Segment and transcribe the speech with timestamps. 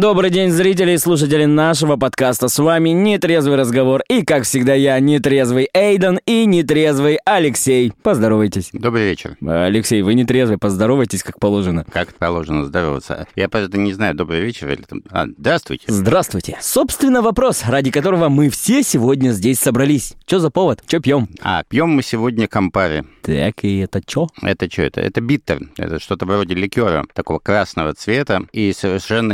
[0.00, 2.46] Добрый день, зрители и слушатели нашего подкаста.
[2.46, 4.04] С вами Нетрезвый разговор.
[4.08, 7.92] И, как всегда, я нетрезвый Эйден и нетрезвый Алексей.
[8.04, 8.70] Поздоровайтесь.
[8.72, 9.36] Добрый вечер.
[9.44, 11.84] Алексей, вы нетрезвый, поздоровайтесь, как положено.
[11.92, 13.26] Как положено здороваться?
[13.34, 15.02] Я, правда, не знаю, добрый вечер или там...
[15.10, 15.86] А, здравствуйте.
[15.88, 16.58] Здравствуйте.
[16.60, 20.14] Собственно, вопрос, ради которого мы все сегодня здесь собрались.
[20.26, 20.80] Что за повод?
[20.86, 21.28] Что пьем?
[21.42, 23.02] А, пьем мы сегодня кампари.
[23.22, 24.28] Так, и это что?
[24.42, 25.00] Это что это?
[25.00, 25.58] Это биттер.
[25.76, 29.32] Это что-то вроде ликера, такого красного цвета и совершенно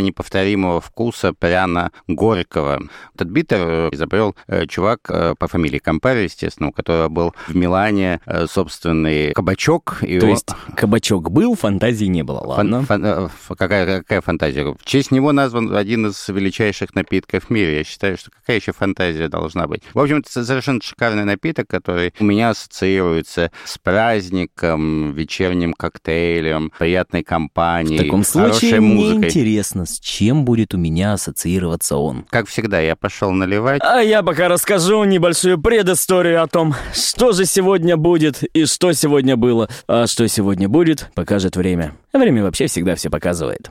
[0.55, 2.83] неповторимого вкуса, пряно-горького.
[3.15, 8.21] Этот биттер изобрел э, чувак э, по фамилии Кампари, естественно, у которого был в Милане
[8.27, 9.99] э, собственный кабачок.
[10.03, 10.33] И То он...
[10.33, 12.83] есть кабачок был, фантазии не было, ладно?
[12.83, 14.65] Фан, фан, какая, какая фантазия?
[14.65, 17.79] В честь него назван один из величайших напитков в мире.
[17.79, 19.83] Я считаю, что какая еще фантазия должна быть?
[19.93, 27.23] В общем, это совершенно шикарный напиток, который у меня ассоциируется с праздником, вечерним коктейлем, приятной
[27.23, 32.25] компанией, В таком случае мне интересно, с чем будет у меня ассоциироваться он.
[32.31, 33.81] Как всегда, я пошел наливать.
[33.83, 39.37] А я пока расскажу небольшую предысторию о том, что же сегодня будет и что сегодня
[39.37, 39.69] было.
[39.89, 41.97] А что сегодня будет, покажет время.
[42.13, 43.71] Время вообще всегда все показывает.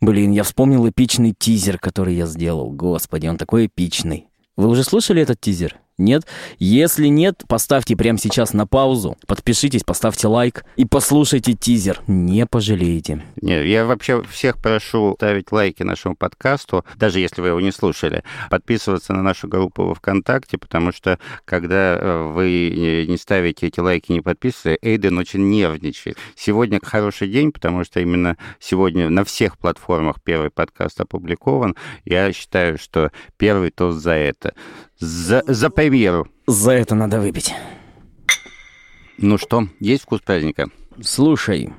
[0.00, 2.70] Блин, я вспомнил эпичный тизер, который я сделал.
[2.70, 4.26] Господи, он такой эпичный.
[4.56, 5.76] Вы уже слышали этот тизер?
[6.00, 6.26] Нет?
[6.58, 12.00] Если нет, поставьте прямо сейчас на паузу, подпишитесь, поставьте лайк и послушайте тизер.
[12.06, 13.22] Не пожалеете.
[13.40, 18.24] Нет, я вообще всех прошу ставить лайки нашему подкасту, даже если вы его не слушали,
[18.48, 24.12] подписываться на нашу группу во ВКонтакте, потому что когда э, вы не ставите эти лайки,
[24.12, 26.16] не подписываетесь, Эйден очень нервничает.
[26.34, 31.76] Сегодня хороший день, потому что именно сегодня на всех платформах первый подкаст опубликован.
[32.04, 34.54] Я считаю, что первый тост за это.
[35.00, 36.28] За, за премьеру.
[36.46, 37.54] За это надо выпить.
[39.16, 40.70] Ну что, есть вкус праздника?
[41.02, 41.72] Слушай,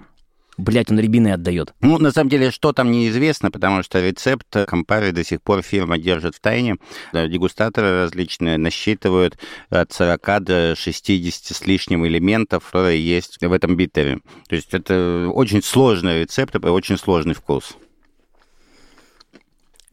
[0.58, 1.74] Блять, он рябиной отдает.
[1.82, 5.98] Ну, на самом деле, что там неизвестно, потому что рецепт Кампары до сих пор фирма
[5.98, 6.76] держит в тайне.
[7.14, 9.40] Дегустаторы различные насчитывают
[9.70, 14.20] от 40 до 60 с лишним элементов, которые есть в этом битере.
[14.50, 17.76] То есть это очень сложный рецепт и очень сложный вкус.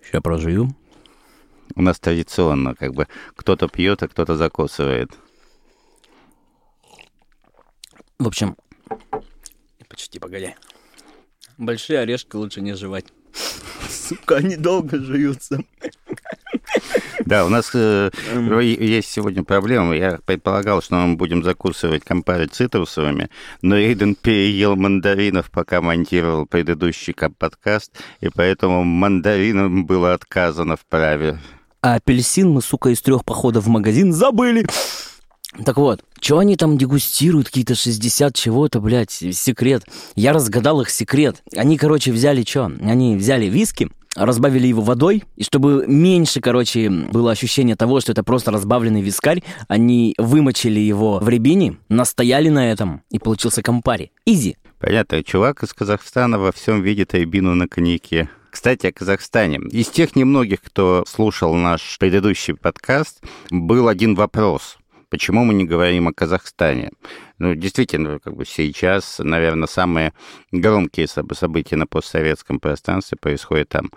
[0.03, 0.77] Сейчас прожую.
[1.75, 3.06] У нас традиционно, как бы
[3.37, 5.11] кто-то пьет, а кто-то закусывает.
[8.19, 8.56] В общем,
[9.89, 10.55] почти погоди.
[11.56, 13.06] Большие орешки лучше не жевать.
[13.89, 15.61] Сука, они долго жуются.
[17.25, 18.11] Да, у нас э,
[18.61, 19.95] есть сегодня проблема.
[19.95, 23.29] Я предполагал, что мы будем закусывать компари цитрусовыми,
[23.61, 31.39] но Эйден переел мандаринов, пока монтировал предыдущий подкаст, и поэтому мандаринам было отказано в праве.
[31.88, 34.66] А апельсин мы, сука, из трех походов в магазин забыли.
[35.65, 39.84] Так вот, что они там дегустируют, какие-то 60 чего-то, блядь, секрет.
[40.15, 41.43] Я разгадал их секрет.
[41.56, 42.71] Они, короче, взяли что?
[42.82, 48.22] Они взяли виски, разбавили его водой, и чтобы меньше, короче, было ощущение того, что это
[48.22, 54.12] просто разбавленный вискарь, они вымочили его в рябине, настояли на этом, и получился компари.
[54.26, 54.59] Изи.
[54.78, 58.28] Понятно, чувак из Казахстана во всем видит рябину на коньяке.
[58.51, 59.61] Кстати, о Казахстане.
[59.71, 64.79] Из тех немногих, кто слушал наш предыдущий подкаст, был один вопрос.
[65.11, 66.91] Почему мы не говорим о Казахстане?
[67.39, 70.13] Ну, действительно, как бы сейчас, наверное, самые
[70.53, 73.91] громкие события на постсоветском пространстве происходят там.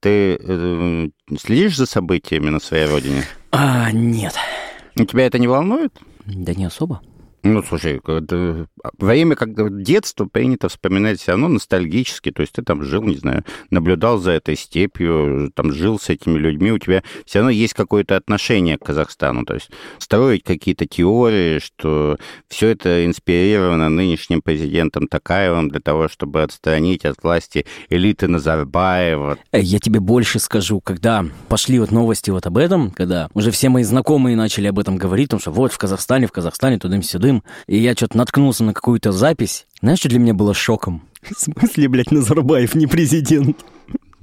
[0.00, 3.24] Ты э, следишь за событиями на своей родине?
[3.50, 4.34] А, нет.
[4.96, 5.92] Тебя это не волнует?
[6.24, 7.02] Да не особо.
[7.44, 8.66] Ну, слушай, во
[8.98, 13.44] время как детства принято вспоминать все равно ностальгически, то есть ты там жил, не знаю,
[13.68, 18.16] наблюдал за этой степью, там жил с этими людьми, у тебя все равно есть какое-то
[18.16, 22.16] отношение к Казахстану, то есть строить какие-то теории, что
[22.48, 29.36] все это инспирировано нынешним президентом Такаевым для того, чтобы отстранить от власти элиты Назарбаева.
[29.52, 33.82] Я тебе больше скажу, когда пошли вот новости вот об этом, когда уже все мои
[33.82, 37.78] знакомые начали об этом говорить, потому что вот в Казахстане, в Казахстане, тудым-сюдым, молодым, и
[37.78, 39.66] я что-то наткнулся на какую-то запись.
[39.80, 41.02] Знаешь, что для меня было шоком?
[41.22, 43.64] В смысле, блядь, Назарбаев не президент?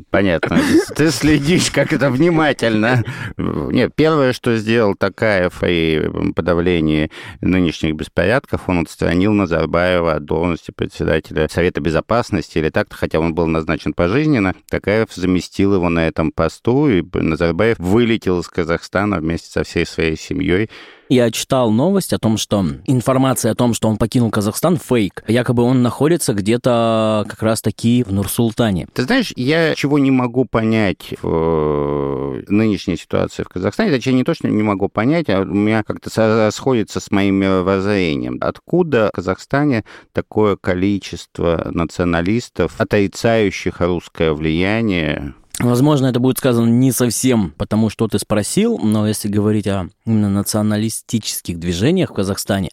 [0.09, 0.59] Понятно.
[0.95, 3.03] Ты следишь как это внимательно.
[3.37, 11.47] Нет, первое, что сделал Такаев при подавлении нынешних беспорядков, он отстранил Назарбаева от должности председателя
[11.49, 14.55] Совета Безопасности, или так-то, хотя он был назначен пожизненно.
[14.69, 20.17] Такаев заместил его на этом посту, и Назарбаев вылетел из Казахстана вместе со всей своей
[20.17, 20.69] семьей
[21.11, 25.25] Я читал новость о том, что информация о том, что он покинул Казахстан, фейк.
[25.27, 28.87] Якобы он находится где-то как раз-таки в Нур-Султане.
[28.93, 34.23] Ты знаешь, я чего не могу понять в э, нынешней ситуации в Казахстане, точнее, не
[34.23, 36.09] то, что не могу понять, а у меня как-то
[36.45, 38.37] расходится с моим мировоззрением.
[38.39, 47.53] Откуда в Казахстане такое количество националистов, отрицающих русское влияние Возможно, это будет сказано не совсем
[47.57, 52.69] потому, что ты спросил, но если говорить о именно националистических движениях в Казахстане,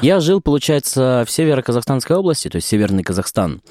[0.00, 3.62] я жил, получается, в северо-казахстанской области, то есть Северный Казахстан.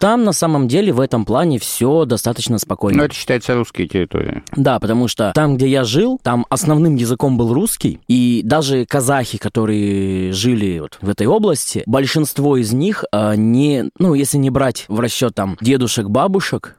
[0.00, 2.98] Там, на самом деле, в этом плане все достаточно спокойно.
[2.98, 4.42] Но это считается русские территории.
[4.54, 9.38] Да, потому что там, где я жил, там основным языком был русский, и даже казахи,
[9.38, 14.84] которые жили вот в этой области, большинство из них а, не, ну, если не брать
[14.88, 16.77] в расчет там дедушек, бабушек,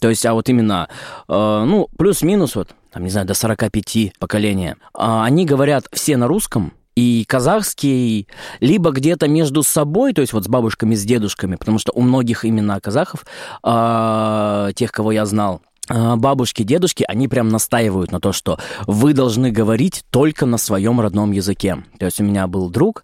[0.00, 0.88] то есть, а вот именно,
[1.28, 6.26] э, ну, плюс-минус вот, там, не знаю, до 45 поколения, э, они говорят все на
[6.26, 8.28] русском, и казахский,
[8.60, 12.44] либо где-то между собой, то есть вот с бабушками, с дедушками, потому что у многих
[12.44, 13.26] именно казахов,
[13.64, 19.12] э, тех, кого я знал, э, бабушки, дедушки, они прям настаивают на то, что вы
[19.12, 21.82] должны говорить только на своем родном языке.
[21.98, 23.02] То есть у меня был друг,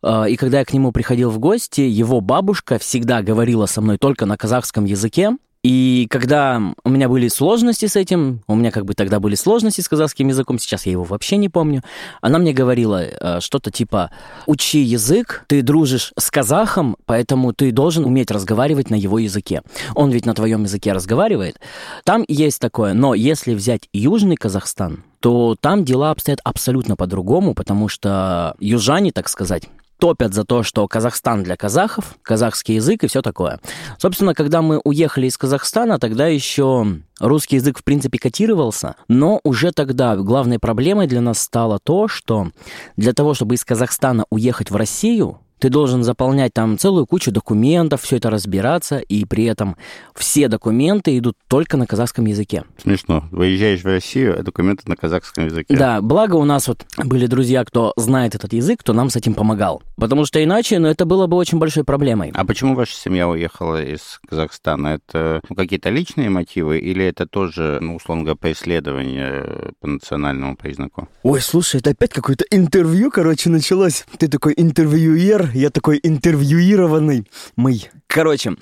[0.00, 4.26] и когда я к нему приходил в гости, его бабушка всегда говорила со мной только
[4.26, 5.32] на казахском языке,
[5.68, 9.82] и когда у меня были сложности с этим, у меня как бы тогда были сложности
[9.82, 11.82] с казахским языком, сейчас я его вообще не помню,
[12.22, 14.10] она мне говорила э, что-то типа
[14.46, 19.60] «Учи язык, ты дружишь с казахом, поэтому ты должен уметь разговаривать на его языке.
[19.94, 21.60] Он ведь на твоем языке разговаривает».
[22.02, 27.88] Там есть такое, но если взять Южный Казахстан, то там дела обстоят абсолютно по-другому, потому
[27.88, 29.68] что южане, так сказать,
[29.98, 33.60] топят за то, что Казахстан для казахов, казахский язык и все такое.
[33.98, 36.86] Собственно, когда мы уехали из Казахстана, тогда еще
[37.20, 42.50] русский язык в принципе котировался, но уже тогда главной проблемой для нас стало то, что
[42.96, 48.02] для того, чтобы из Казахстана уехать в Россию, ты должен заполнять там целую кучу документов,
[48.02, 49.76] все это разбираться, и при этом
[50.14, 52.64] все документы идут только на казахском языке.
[52.80, 53.24] Смешно.
[53.30, 55.76] Выезжаешь в Россию, а документы на казахском языке.
[55.76, 59.34] Да, благо у нас вот были друзья, кто знает этот язык, кто нам с этим
[59.34, 59.82] помогал.
[59.98, 62.30] Потому что иначе, ну, это было бы очень большой проблемой.
[62.34, 64.88] А почему ваша семья уехала из Казахстана?
[64.88, 71.08] Это ну, какие-то личные мотивы или это тоже, ну, условно говоря, преследование по национальному признаку?
[71.24, 74.04] Ой, слушай, это опять какое-то интервью, короче, началось.
[74.18, 77.26] Ты такой интервьюер, я такой интервьюированный.
[77.56, 77.80] Мы.
[78.08, 78.54] Короче,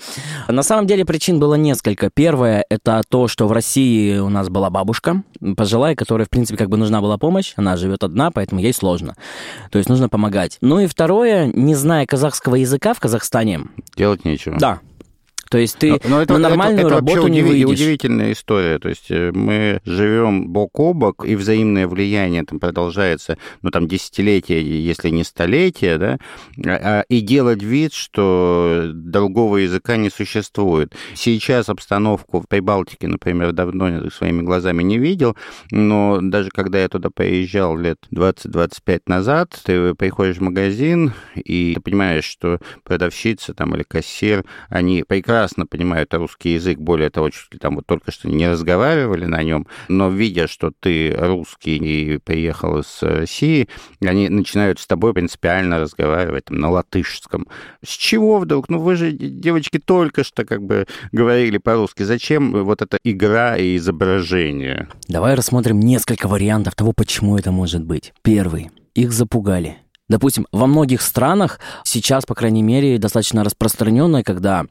[0.49, 2.09] на самом деле причин было несколько.
[2.09, 5.23] Первое– это то, что в России у нас была бабушка,
[5.55, 7.53] пожилая, которой, в принципе, как бы нужна была помощь.
[7.55, 9.15] Она живет одна, поэтому ей сложно.
[9.71, 10.57] То есть нужно помогать.
[10.59, 13.61] Ну и второе, не зная казахского языка в Казахстане...
[13.95, 14.59] Делать нечего.
[14.59, 14.81] Да,
[15.49, 17.69] то есть ты но, но это, на нормальную это, это работу не выйдешь.
[17.69, 18.79] удивительная история.
[18.79, 23.87] То есть э, мы живем бок о бок, и взаимное влияние там продолжается, ну, там,
[23.87, 26.17] десятилетия, если не столетия, да,
[26.65, 30.93] а, а, и делать вид, что другого языка не существует.
[31.15, 35.35] Сейчас обстановку в Прибалтике, например, давно своими глазами не видел,
[35.71, 41.81] но даже когда я туда поезжал лет 20-25 назад, ты приходишь в магазин, и ты
[41.81, 47.53] понимаешь, что продавщица там или кассир, они прекрасно прекрасно понимают русский язык, более того, чуть
[47.53, 52.17] ли там вот только что не разговаривали на нем, но видя, что ты русский и
[52.17, 53.69] приехал из России,
[54.01, 57.47] они начинают с тобой принципиально разговаривать там, на латышском.
[57.85, 58.67] С чего вдруг?
[58.69, 62.01] Ну вы же, девочки, только что как бы говорили по-русски.
[62.01, 64.87] Зачем вот эта игра и изображение?
[65.07, 68.11] Давай рассмотрим несколько вариантов того, почему это может быть.
[68.23, 68.71] Первый.
[68.95, 69.77] Их запугали.
[70.09, 74.63] Допустим, во многих странах сейчас, по крайней мере, достаточно распространенное, когда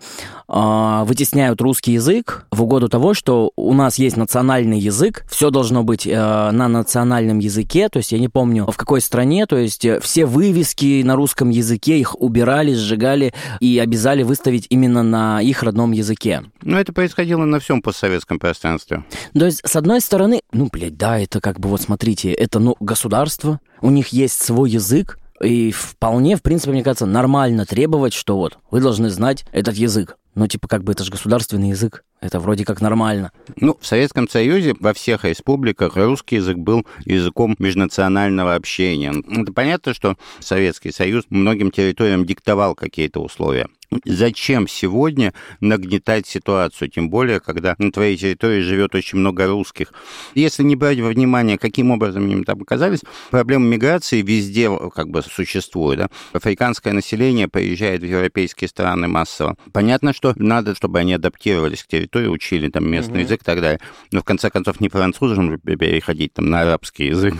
[0.49, 5.83] э, вытесняют русский язык в угоду того, что у нас есть национальный язык, все должно
[5.83, 9.85] быть э, на национальном языке, то есть я не помню в какой стране, то есть
[9.85, 15.63] э, все вывески на русском языке их убирали, сжигали и обязали выставить именно на их
[15.63, 16.45] родном языке.
[16.63, 19.05] Ну, это происходило на всем постсоветском пространстве.
[19.39, 22.75] То есть, с одной стороны, ну, блядь, да, это как бы, вот смотрите, это, ну,
[22.81, 28.37] государство, у них есть свой язык, и вполне, в принципе, мне кажется, нормально требовать, что
[28.37, 30.17] вот вы должны знать этот язык.
[30.35, 32.05] Ну, типа, как бы это же государственный язык.
[32.21, 33.33] Это вроде как нормально.
[33.57, 39.15] Ну, в Советском Союзе во всех республиках русский язык был языком межнационального общения.
[39.41, 43.69] Это понятно, что Советский Союз многим территориям диктовал какие-то условия.
[44.05, 49.93] Зачем сегодня нагнетать ситуацию, тем более, когда на твоей территории живет очень много русских?
[50.35, 53.01] Если не брать во внимание, каким образом им там оказались,
[53.31, 55.99] проблема миграции везде как бы существует.
[55.99, 56.09] Да?
[56.33, 59.57] Африканское население приезжает в европейские страны массово.
[59.73, 63.25] Понятно, что надо, чтобы они адаптировались к территории, учили там местный угу.
[63.25, 63.81] язык и так далее.
[64.13, 67.35] Но в конце концов не французам переходить там на арабский язык.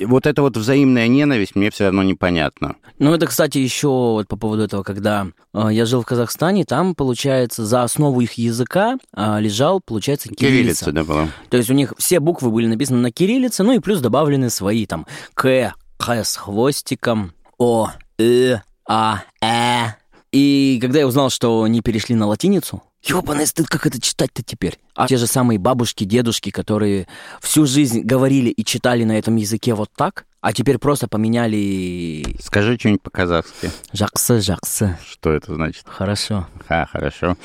[0.00, 2.76] Вот эта вот взаимная ненависть мне все равно непонятна.
[2.98, 6.94] Ну, это, кстати, еще вот по поводу этого, когда э, я жил в Казахстане, там,
[6.94, 10.86] получается, за основу их языка э, лежал, получается, кириллица.
[10.86, 11.28] Кириллица, да, была.
[11.48, 14.86] То есть у них все буквы были написаны на кириллице, ну и плюс добавлены свои
[14.86, 19.94] там К, Х с хвостиком, О, Э, А, Э.
[20.32, 24.78] И когда я узнал, что они перешли на латиницу, ёбаный стыд, как это читать-то теперь?
[24.94, 27.06] А те же самые бабушки, дедушки, которые
[27.40, 32.78] всю жизнь говорили и читали на этом языке вот так, а теперь просто поменяли Скажи
[32.78, 33.68] что-нибудь по-казахски.
[33.92, 34.96] жаксы, жаксы.
[35.04, 35.82] Что это значит?
[35.88, 36.46] Хорошо.
[36.68, 37.36] Ха, хорошо.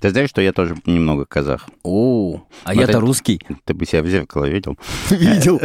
[0.00, 1.68] Ты знаешь, что я тоже немного казах?
[1.82, 3.38] О, а Вот я-то это- русский.
[3.66, 4.78] Ты бы себя в зеркало видел?
[5.10, 5.60] Видел.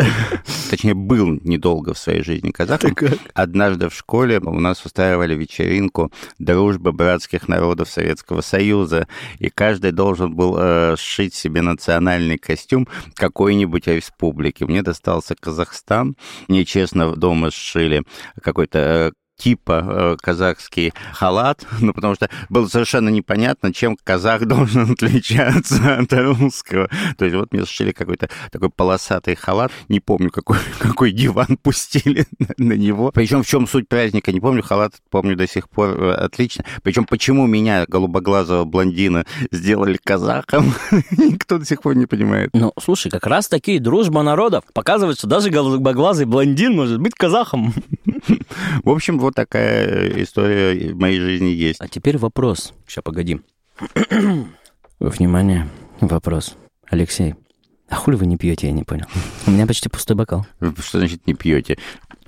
[0.69, 2.93] Точнее, был недолго в своей жизни казахом.
[3.33, 9.07] Однажды в школе у нас устраивали вечеринку дружбы братских народов Советского Союза,
[9.39, 14.65] и каждый должен был э, сшить себе национальный костюм какой-нибудь республики.
[14.65, 16.17] Мне достался Казахстан.
[16.49, 18.01] Мне честно дома сшили
[18.41, 24.91] какой-то э, типа э, казахский халат, ну, потому что было совершенно непонятно, чем казах должен
[24.91, 26.89] отличаться от русского.
[27.17, 32.25] То есть вот мне сшили какой-то такой полосатый халат, не помню, какой, какой диван пустили
[32.39, 33.11] на, на него.
[33.11, 36.63] Причем в чем суть праздника, не помню, халат помню до сих пор э, отлично.
[36.83, 40.73] Причем почему меня, голубоглазого блондина, сделали казахом,
[41.17, 42.51] никто до сих пор не понимает.
[42.53, 47.73] Ну, слушай, как раз таки дружба народов показывает, что даже голубоглазый блондин может быть казахом.
[48.83, 51.81] В общем, вот такая история в моей жизни есть.
[51.81, 52.73] А теперь вопрос.
[52.87, 53.41] Сейчас, погоди.
[54.99, 56.55] Внимание, вопрос.
[56.89, 57.35] Алексей,
[57.89, 59.05] а хули вы не пьете, я не понял.
[59.45, 60.45] У меня почти пустой бокал.
[60.79, 61.77] Что значит не пьете?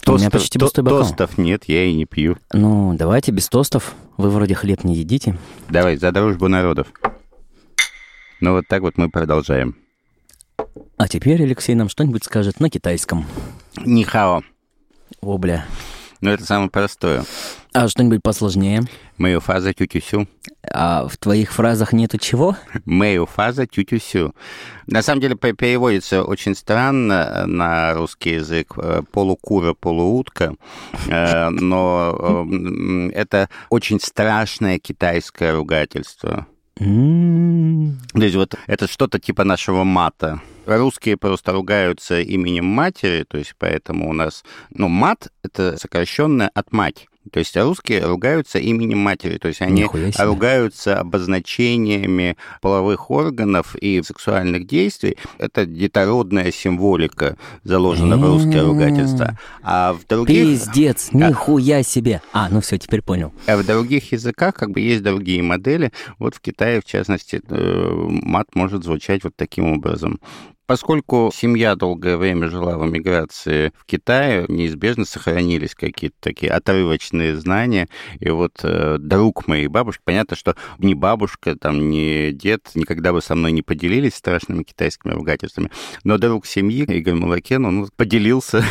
[0.06, 1.00] У меня почти пустой бокал.
[1.00, 2.38] тостов нет, я и не пью.
[2.54, 3.96] Ну, давайте без тостов.
[4.18, 5.38] Вы вроде хлеб не едите.
[5.70, 6.88] Давай, за дружбу народов.
[8.42, 9.76] Ну вот так вот мы продолжаем.
[10.98, 13.26] А теперь Алексей нам что-нибудь скажет на китайском.
[13.86, 14.44] Нихао.
[15.22, 15.66] О, бля.
[16.22, 17.24] Ну это самое простое.
[17.74, 18.84] А что-нибудь посложнее?
[19.18, 20.28] Мою фаза тютюсю.
[20.72, 22.56] А в твоих фразах нету чего?
[22.86, 24.34] Мою фаза тютюсю.
[24.88, 28.74] На самом деле пе- переводится очень странно на русский язык.
[28.78, 30.56] э, Полукура, полуутка.
[31.08, 36.48] Э, Но э, это очень страшное китайское ругательство.
[36.80, 40.42] М, То есть вот это что-то типа нашего мата.
[40.66, 44.44] Русские просто ругаются именем матери, то есть поэтому у нас...
[44.72, 47.08] Ну, мат— это сокращенное от мать.
[47.32, 49.88] То есть русские ругаются именем матери, то есть они
[50.20, 55.18] ругаются обозначениями половых органов и сексуальных действий.
[55.38, 58.68] Это детородная символика заложена в русское М.
[58.68, 59.38] ругательство.
[59.64, 60.44] А в других...
[60.44, 62.22] Пиздец, нихуя себе.
[62.32, 63.34] А, ну все, теперь понял.
[63.48, 65.92] А в других языках как бы есть другие модели.
[66.20, 70.20] Вот в Китае, в частности, э, мат может звучать вот таким образом.
[70.68, 77.88] Поскольку семья долгое время жила в эмиграции в Китае, неизбежно сохранились какие-то такие отрывочные знания.
[78.20, 83.22] И вот э, друг моей бабушки, понятно, что ни бабушка, там, ни дед никогда бы
[83.22, 85.70] со мной не поделились страшными китайскими ругательствами,
[86.04, 88.64] но друг семьи, Игорь Малакен, он поделился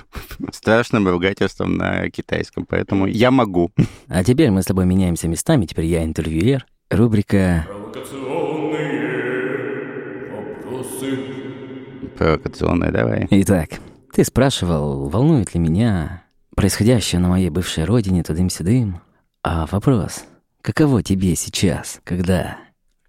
[0.52, 3.70] страшным ругательством на китайском, поэтому я могу.
[4.08, 6.66] А теперь мы с тобой меняемся местами, теперь я интервьюер.
[6.90, 7.66] Рубрика
[12.22, 13.26] Провокационное, давай.
[13.30, 13.70] Итак,
[14.14, 16.22] ты спрашивал, волнует ли меня
[16.54, 19.00] происходящее на моей бывшей родине тудым-сюдым.
[19.42, 20.22] А вопрос,
[20.60, 22.58] каково тебе сейчас, когда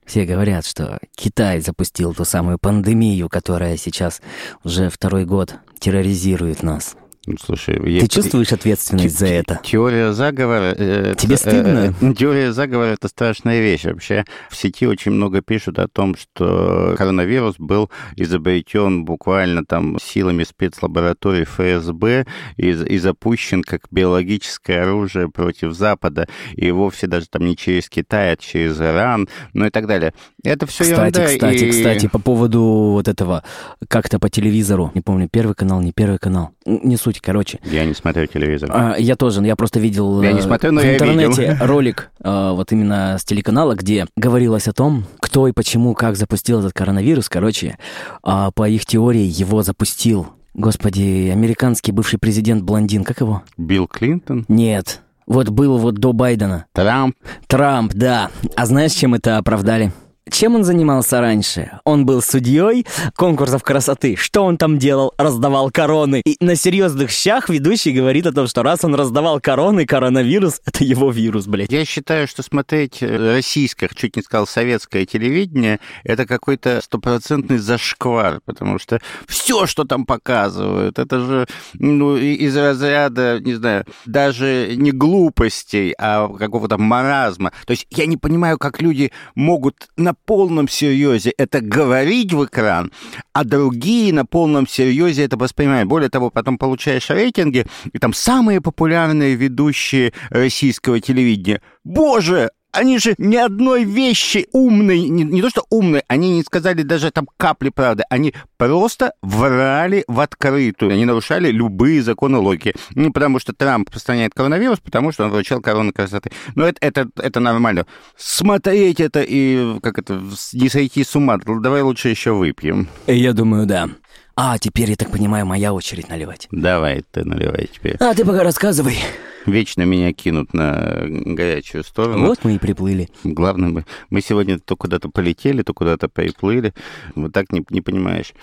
[0.03, 4.19] все говорят, что Китай запустил ту самую пандемию, которая сейчас
[4.63, 6.95] уже второй год терроризирует нас?
[7.25, 9.61] Ну, Слушай, Ты я- чувствуешь ответственность за это?
[9.63, 10.75] Теория заговора...
[10.77, 11.93] э, Тебе это, стыдно?
[12.01, 13.85] э, теория заговора— это страшная вещь.
[13.85, 20.43] Вообще в сети очень много пишут о том, что коронавирус был изобретен буквально там силами
[20.43, 22.25] спецлабораторий ФСБ
[22.57, 26.27] и, и запущен как биологическое оружие против Запада.
[26.55, 30.13] И вовсе даже там не через Китай, а через Иран, ну и так далее.
[30.43, 33.43] Это все Кстати, кстати, кстати, по поводу вот этого,
[33.87, 37.59] как-то по телевизору, не помню, первый канал, не первый канал, не суть, короче.
[37.63, 38.69] Я не смотрю телевизор.
[38.73, 41.55] А, я тоже, я просто видел Я не э, смотрю, но в я интернете видел.
[41.67, 46.59] ролик э, вот именно с телеканала, где говорилось о том, кто и почему, как запустил
[46.59, 47.29] этот коронавирус.
[47.29, 47.77] Короче,
[48.23, 53.43] а, по их теории его запустил, господи, американский бывший президент блондин, как его?
[53.57, 56.65] Билл Клинтон, Нет, вот был вот до Байдена.
[56.73, 57.15] Трамп,
[57.47, 58.29] Трамп, да.
[58.55, 59.91] А знаешь, чем это оправдали?
[60.31, 61.79] Чем он занимался раньше?
[61.83, 64.15] Он был судьей конкурсов красоты.
[64.15, 65.13] Что он там делал?
[65.17, 66.21] Раздавал короны.
[66.25, 70.83] И на серьезных щах ведущий говорит о том, что раз он раздавал короны, коронавирус— это
[70.83, 71.71] его вирус, блядь.
[71.71, 78.39] Я считаю, что смотреть э, российское, чуть не сказал советское телевидение, это какой-то стопроцентный зашквар,
[78.45, 84.91] потому что все, что там показывают, это же ну, из разряда, не знаю, даже не
[84.91, 87.51] глупостей, а какого-то маразма.
[87.65, 92.91] То есть я не понимаю, как люди могут на полном серьезе это говорить в экран,
[93.33, 95.89] а другие на полном серьезе это воспринимают.
[95.89, 101.61] Более того, потом получаешь рейтинги, и там самые популярные ведущие российского телевидения.
[101.83, 106.81] Боже, они же ни одной вещи умной, не, не то что умной, они не сказали
[106.81, 112.73] даже там капли правды, они просто врали в открытую, они нарушали любые законы логики.
[112.95, 116.31] Ну, потому что Трамп распространяет коронавирус, потому что он вручал корону красоты.
[116.55, 117.85] Но это, это, это нормально.
[118.17, 120.21] Смотреть это и, как это,
[120.53, 122.87] не сойти с ума, давай лучше еще выпьем.
[123.07, 123.89] Я думаю, да.
[124.35, 126.47] А, теперь, я так понимаю, моя очередь наливать.
[126.49, 127.97] Давай, ты наливай теперь.
[127.99, 128.97] А, ты пока рассказывай.
[129.45, 132.27] Вечно меня кинут на горячую сторону.
[132.27, 133.09] Вот мы и приплыли.
[133.23, 136.73] Главное, мы, мы сегодня то куда-то полетели, то куда-то приплыли.
[137.15, 138.33] Вот так не, не понимаешь.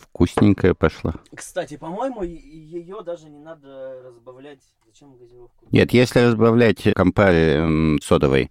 [0.00, 1.14] Вкусненькая пошла.
[1.34, 5.68] Кстати, по-моему, ее даже не надо разбавлять Зачем газировку?
[5.70, 8.50] Нет, если разбавлять компари содовой,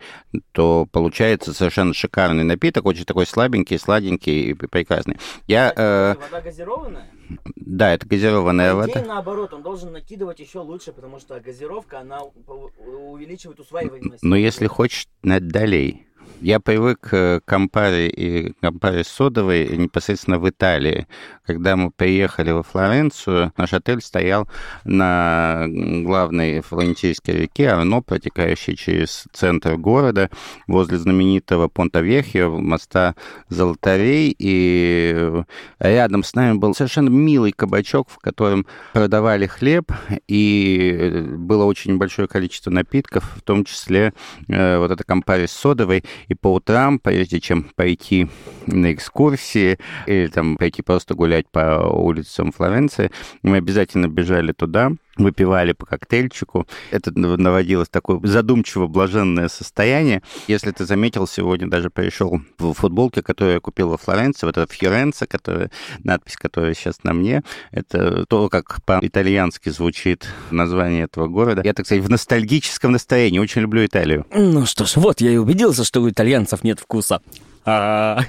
[0.54, 5.18] то получается совершенно шикарный напиток, очень такой слабенький, сладенький и прекрасный.
[5.48, 6.16] Я, э...
[6.16, 7.12] Вода газированная?
[7.58, 9.04] Да, это газированная По вода.
[9.04, 14.24] наоборот, он должен накидывать еще лучше, потому что газировка, она увеличивает усваиваемость.
[14.24, 16.08] Но если хочешь, долей.
[16.42, 21.06] Я привык к Кампари и Кампари содовой непосредственно в Италии.
[21.46, 24.48] Когда мы приехали во Флоренцию, наш отель стоял
[24.86, 30.30] на главной флорентийской реке Арно, протекающей через центр города,
[30.68, 33.16] возле знаменитого Понта-Вехио, моста
[33.50, 35.44] Золотарей, и
[35.80, 39.92] рядом с нами был совершенно милый кабачок, в котором продавали хлеб,
[40.28, 44.14] и было очень большое количество напитков, в том числе
[44.48, 48.28] э, вот эта Кампари с содовой, и по утрам, прежде чем пойти
[48.68, 53.12] на экскурсии или там пойти просто гулять по улицам Флоренции,
[53.44, 56.68] мы обязательно бежали туда, выпивали по коктейльчику.
[56.92, 60.22] Это наводилось такое задумчиво-блаженное состояние.
[60.48, 64.74] Если ты заметил, сегодня даже пришел в футболке, которую я купил во Флоренции, вот эта
[64.74, 65.72] Фьоренца, которая,
[66.04, 71.62] надпись, которая сейчас на мне, это то, как по-итальянски звучит название этого города.
[71.64, 73.40] Я, так сказать, в ностальгическом настроении.
[73.40, 74.26] Очень люблю Италию.
[74.34, 77.22] Ну что ж, вот я и убедился, что у итальянцев нет вкуса.
[77.66, 78.22] А.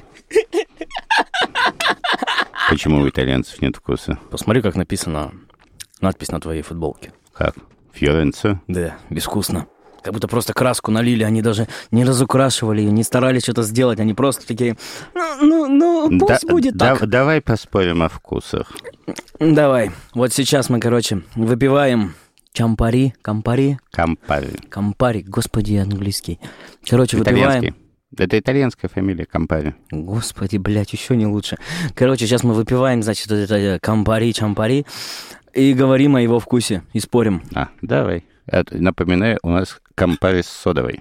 [2.68, 4.18] Почему у итальянцев нет вкуса?
[4.30, 5.32] Посмотри, как написано
[6.00, 7.12] надпись на твоей футболке.
[7.32, 7.54] Как?
[7.92, 8.60] Фьоренца?
[8.68, 9.66] Да, безвкусно.
[10.02, 14.14] Как будто просто краску налили, они даже не разукрашивали ее, не старались что-то сделать, они
[14.14, 14.76] просто такие,
[15.14, 17.08] ну, ну, ну пусть да, будет да, так.
[17.08, 18.72] Давай поспорим о вкусах.
[19.38, 19.90] Давай.
[20.14, 22.14] Вот сейчас мы, короче, выпиваем
[22.52, 23.78] чампари, кампари.
[23.90, 24.56] Кампари.
[24.70, 26.38] Кампари, господи, английский.
[26.88, 27.74] Короче, выпиваем...
[28.18, 29.76] Это итальянская фамилия Кампари.
[29.92, 31.58] Господи, блядь, еще не лучше.
[31.94, 34.84] Короче, сейчас мы выпиваем, значит, это Кампари, Чампари
[35.54, 37.42] и говорим о его вкусе, и спорим.
[37.54, 38.24] А, давай.
[38.46, 41.00] Это, напоминаю, у нас Кампари с содовой.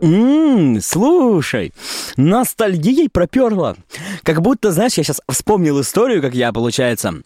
[0.00, 1.72] Ммм, слушай,
[2.16, 3.76] ностальгией проперла.
[4.24, 7.22] Как будто, знаешь, я сейчас вспомнил историю, как я, получается,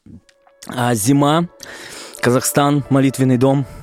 [0.68, 1.48] а, зима,
[2.20, 3.66] Казахстан, молитвенный дом–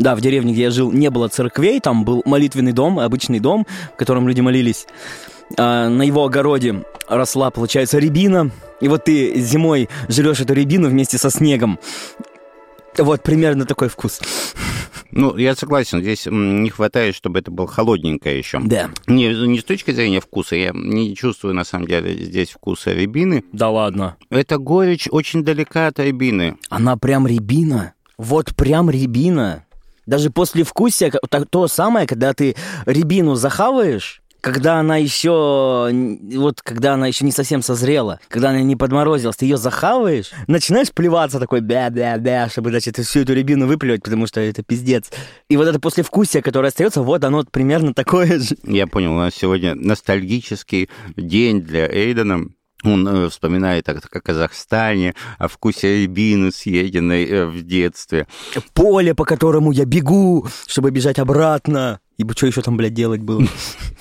[0.00, 3.66] да, в деревне, где я жил, не было церквей, там был молитвенный дом, обычный дом,
[3.92, 4.86] в котором люди молились.
[5.56, 8.50] А, на его огороде росла, получается, рябина.
[8.80, 11.78] И вот ты зимой жрешь эту рябину вместе со снегом.
[12.96, 14.20] Вот примерно такой вкус.
[15.12, 18.60] Ну, я согласен, здесь не хватает, чтобы это было холодненькое еще.
[18.60, 18.90] Да.
[19.06, 23.44] Не, не с точки зрения вкуса, я не чувствую, на самом деле, здесь вкуса рябины.
[23.52, 24.16] Да ладно.
[24.30, 26.56] Эта горечь очень далека от рябины.
[26.68, 27.94] Она прям рябина.
[28.18, 29.64] Вот прям рябина.
[30.06, 31.12] Даже после вкусия,
[31.50, 32.54] то самое, когда ты
[32.86, 35.90] рябину захаваешь, когда она еще,
[36.36, 40.92] вот когда она еще не совсем созрела, когда она не подморозилась, ты ее захаваешь, начинаешь
[40.92, 45.10] плеваться такой бя-бя-бя, чтобы, значит, всю эту рябину выплевать, потому что это пиздец.
[45.48, 48.56] И вот это послевкусие, которое остается, вот оно примерно такое же.
[48.64, 52.46] Я понял, у нас сегодня ностальгический день для Эйдена.
[52.82, 58.26] Он э, вспоминает о, о Казахстане, о вкусе рябины, съеденной э, в детстве.
[58.72, 62.00] Поле, по которому я бегу, чтобы бежать обратно.
[62.16, 63.42] Ибо что еще там, блядь, делать было?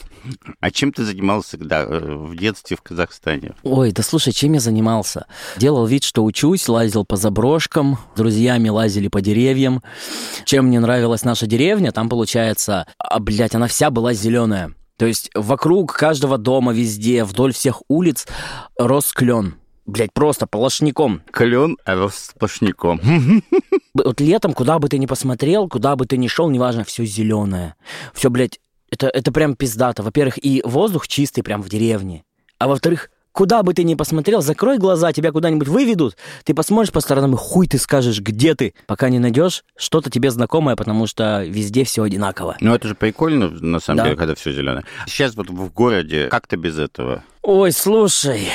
[0.60, 3.54] А чем ты занимался да, э, в детстве в Казахстане?
[3.64, 5.28] Ой, да слушай, чем я занимался?
[5.58, 9.82] Делал вид, что учусь, лазил по заброшкам, с друзьями лазили по деревьям.
[10.46, 14.74] Чем мне нравилась наша деревня, там, получается, а, блядь, она вся была зеленая.
[14.98, 18.28] То есть вокруг каждого дома, везде, вдоль всех улиц
[18.78, 19.56] рос клен.
[19.86, 21.24] Блять, просто полошником.
[21.32, 23.02] Клен рос сплошняком.
[23.96, 27.76] Вот летом, куда бы ты ни посмотрел, куда бы ты ни шел, неважно, все зеленое.
[28.14, 28.60] Все, блядь,
[28.92, 30.04] это, это прям пиздато.
[30.04, 32.24] Во-первых, и воздух чистый прям в деревне.
[32.58, 37.00] А во-вторых, куда бы ты ни посмотрел, закрой глаза, тебя куда-нибудь выведут, ты посмотришь по
[37.00, 41.44] сторонам и хуй ты скажешь, где ты, пока не найдешь что-то тебе знакомое, потому что
[41.46, 42.58] везде все одинаково.
[42.60, 44.04] Ну это же прикольно, на самом Да.
[44.06, 44.84] деле, когда все зеленое.
[45.08, 47.24] Сейчас вот в городе как-то без этого.
[47.42, 48.50] Ой, слушай,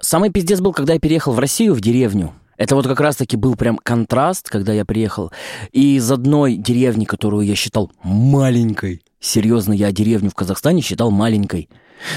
[0.00, 2.34] самый пиздец был, когда я переехал в Россию, в деревню.
[2.56, 5.30] Это вот как раз-таки был прям контраст, когда я приехал.
[5.72, 11.68] И из одной деревни, которую я считал маленькой, серьезно, я деревню в Казахстане считал маленькой.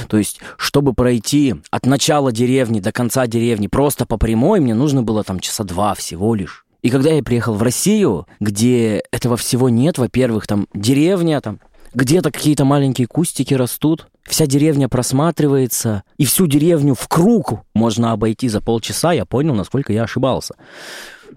[0.08, 5.04] То есть, чтобы пройти от начала деревни до конца деревни просто по прямой, мне нужно
[5.04, 6.66] было там часа два всего лишь.
[6.82, 11.60] И когда я приехал в Россию, где этого всего нет, во-первых, там деревня, там
[11.94, 18.48] где-то какие-то маленькие кустики растут, вся деревня просматривается, и всю деревню в круг можно обойти
[18.48, 20.56] за полчаса, я понял, насколько я ошибался.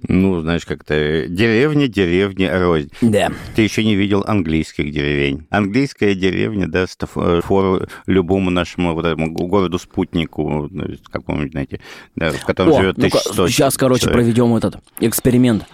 [0.08, 2.90] Ну, знаешь, как-то деревня, деревня, рознь.
[3.00, 3.30] Да.
[3.54, 5.46] Ты еще не видел английских деревень.
[5.50, 11.80] Английская деревня даст ф- фору любому нашему вот этому городу-спутнику, ну, какому-нибудь, знаете,
[12.16, 14.22] да, в котором О, живет ну-ка, 1100 сейчас, короче, человек.
[14.22, 15.64] проведем этот эксперимент.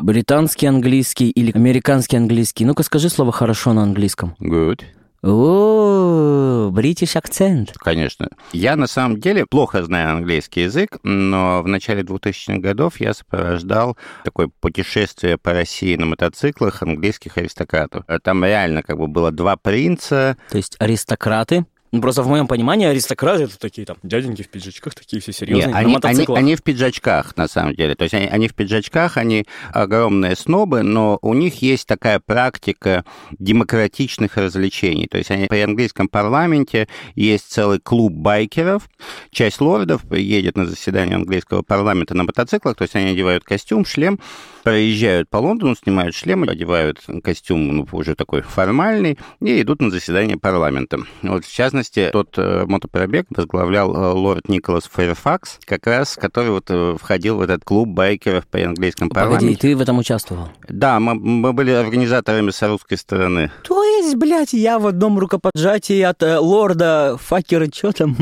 [0.00, 2.64] Британский английский или американский английский.
[2.64, 4.34] Ну-ка скажи слово хорошо на английском.
[4.40, 4.80] Good.
[5.26, 7.72] О, бритиш акцент.
[7.78, 8.28] Конечно.
[8.52, 13.96] Я на самом деле плохо знаю английский язык, но в начале 2000-х годов я сопровождал
[14.22, 18.04] такое путешествие по России на мотоциклах английских аристократов.
[18.22, 21.64] Там реально как бы было два принца, То есть аристократы.
[21.94, 25.68] Ну, просто в моем понимании аристократы это такие там дяденьки в пиджачках, такие все серьезные,
[25.68, 27.94] на они, они, они в пиджачках, на самом деле.
[27.94, 33.04] То есть они, они в пиджачках, они огромные снобы, но у них есть такая практика
[33.38, 35.06] демократичных развлечений.
[35.06, 38.88] То есть они при английском парламенте есть целый клуб байкеров.
[39.30, 44.18] Часть лордов едет на заседание английского парламента на мотоциклах, то есть они одевают костюм, шлем,
[44.64, 50.36] проезжают по Лондону, снимают шлемы, одевают костюм ну, уже такой формальный и идут на заседание
[50.38, 50.98] парламента.
[51.22, 56.64] Вот, в частности, тот э, мотопробег возглавлял э, лорд Николас Фэрфакс, как раз, который вот
[56.68, 59.60] э, входил в этот клуб байкеров при английском Погоди, и парламенте.
[59.60, 60.48] ты в этом участвовал?
[60.68, 63.50] Да, мы, мы были организаторами с русской стороны.
[63.62, 68.16] То есть, блядь, я в одном рукопожатии от э, лорда Факера, что там?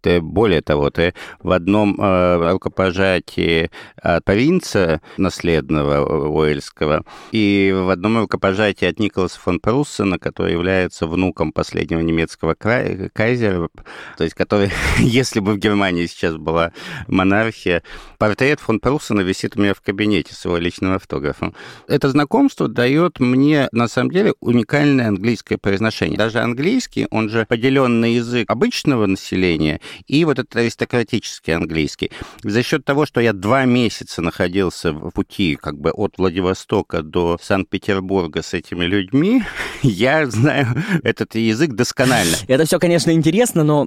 [0.00, 7.90] Ты, более того, ты в одном э, рукопожатии от принца наследного э, Уэльского и в
[7.90, 13.68] одном рукопожатии от Николаса фон Пруссена, который является внуком последнего немецкого кра- кайзера,
[14.16, 16.72] то есть который, если бы в Германии сейчас была
[17.06, 17.82] монархия,
[18.18, 21.54] портрет фон Пруссена висит у меня в кабинете с его личным автографом.
[21.88, 26.16] Это знакомство дает мне, на самом деле, уникальное английское произношение.
[26.16, 32.10] Даже английский, он же поделен на язык обычного населения и вот этот аристократический английский.
[32.42, 37.38] За счет того, что я два месяца находился в пути как бы от Владивостока до
[37.40, 39.42] Санкт-Петербурга с этими людьми,
[39.82, 40.66] я знаю
[41.02, 42.36] этот язык досконально.
[42.48, 43.86] Это все, конечно, интересно, но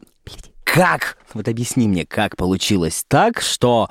[0.63, 1.18] как?
[1.34, 3.89] Вот объясни мне, как получилось так, что,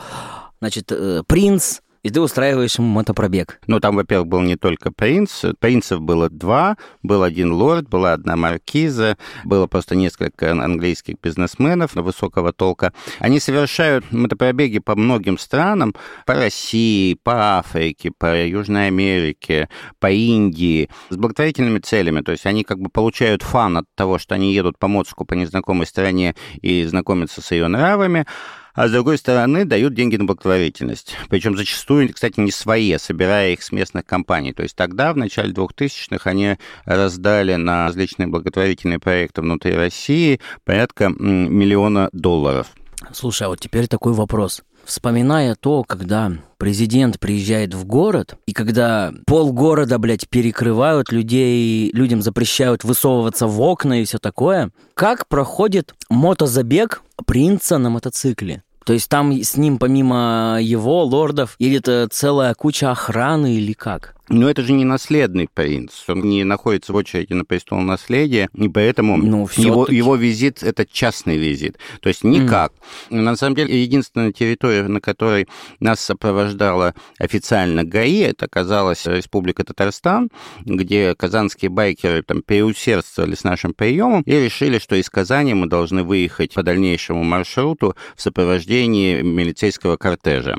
[0.61, 3.60] значит, э, принц, и ты устраиваешь мотопробег.
[3.66, 5.44] Ну, там, во-первых, был не только принц.
[5.60, 6.76] Принцев было два.
[7.02, 12.92] Был один лорд, была одна маркиза, было просто несколько английских бизнесменов высокого толка.
[13.18, 15.94] Они совершают мотопробеги по многим странам.
[16.26, 19.68] По России, по Африке, по Южной Америке,
[20.00, 20.90] по Индии.
[21.10, 22.20] С благотворительными целями.
[22.22, 25.34] То есть они как бы получают фан от того, что они едут по моцку по
[25.34, 28.26] незнакомой стране и знакомятся с ее нравами
[28.74, 31.16] а с другой стороны дают деньги на благотворительность.
[31.28, 34.52] Причем зачастую, кстати, не свои, а собирая их с местных компаний.
[34.52, 41.08] То есть тогда, в начале 2000-х, они раздали на различные благотворительные проекты внутри России порядка
[41.08, 42.68] миллиона долларов.
[43.12, 44.62] Слушай, а вот теперь такой вопрос.
[44.84, 52.84] Вспоминая то, когда президент приезжает в город, и когда полгорода, блядь, перекрывают людей, людям запрещают
[52.84, 58.62] высовываться в окна и все такое, как проходит мотозабег принца на мотоцикле?
[58.84, 64.16] То есть там с ним помимо его, лордов, едет целая куча охраны или как?
[64.28, 68.68] Но это же не наследный принц, он не находится в очереди на престол наследия, и
[68.68, 71.78] поэтому ну, его, его визит– это частный визит.
[72.00, 72.72] То есть никак.
[73.11, 73.20] Mm.
[73.20, 75.48] На самом деле, единственная территория, на которой
[75.80, 80.30] нас сопровождала официально ГАИ, это оказалась Республика Татарстан,
[80.64, 86.04] где казанские байкеры там переусердствовали с нашим приемом и решили, что из Казани мы должны
[86.04, 90.56] выехать по дальнейшему маршруту в сопровождении милицейского кортежа.